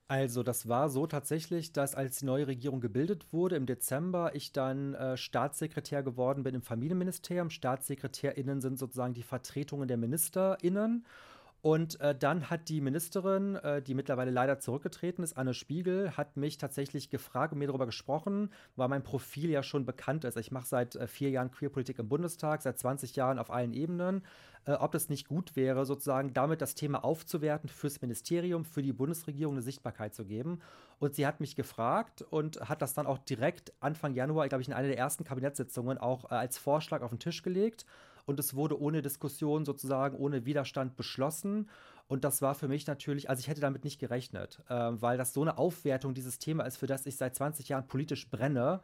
[0.09, 4.53] Also das war so tatsächlich, dass als die neue Regierung gebildet wurde im Dezember, ich
[4.53, 7.51] dann äh, Staatssekretär geworden bin im Familienministerium.
[7.51, 11.05] Staatssekretärinnen sind sozusagen die Vertretungen der Ministerinnen.
[11.63, 16.37] Und äh, dann hat die Ministerin, äh, die mittlerweile leider zurückgetreten ist, Anne Spiegel, hat
[16.37, 20.37] mich tatsächlich gefragt und mir darüber gesprochen, weil mein Profil ja schon bekannt ist.
[20.37, 24.23] Ich mache seit äh, vier Jahren Queerpolitik im Bundestag, seit 20 Jahren auf allen Ebenen.
[24.67, 28.93] Äh, ob es nicht gut wäre, sozusagen damit das Thema aufzuwerten, fürs Ministerium, für die
[28.93, 30.61] Bundesregierung eine Sichtbarkeit zu geben.
[30.99, 34.69] Und sie hat mich gefragt und hat das dann auch direkt Anfang Januar, glaube ich,
[34.69, 37.87] in einer der ersten Kabinettssitzungen auch äh, als Vorschlag auf den Tisch gelegt
[38.27, 41.69] und es wurde ohne Diskussion sozusagen, ohne Widerstand beschlossen.
[42.09, 45.33] Und das war für mich natürlich, also ich hätte damit nicht gerechnet, äh, weil das
[45.33, 48.81] so eine Aufwertung dieses Thema ist, für das ich seit 20 Jahren politisch brenne,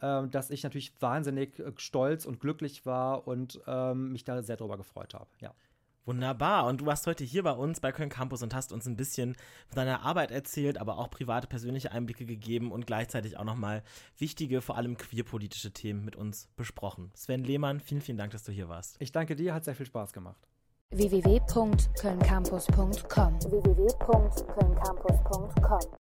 [0.00, 4.56] äh, dass ich natürlich wahnsinnig äh, stolz und glücklich war und ähm, mich da sehr
[4.56, 5.28] drüber gefreut habe.
[5.40, 5.54] Ja.
[6.06, 6.66] Wunderbar.
[6.66, 9.36] Und du warst heute hier bei uns bei Köln Campus und hast uns ein bisschen
[9.68, 13.82] von deiner Arbeit erzählt, aber auch private, persönliche Einblicke gegeben und gleichzeitig auch nochmal
[14.16, 17.10] wichtige, vor allem queerpolitische Themen mit uns besprochen.
[17.14, 18.96] Sven Lehmann, vielen, vielen Dank, dass du hier warst.
[19.00, 20.48] Ich danke dir, hat sehr viel Spaß gemacht.
[20.90, 23.86] www.kölncampus.com www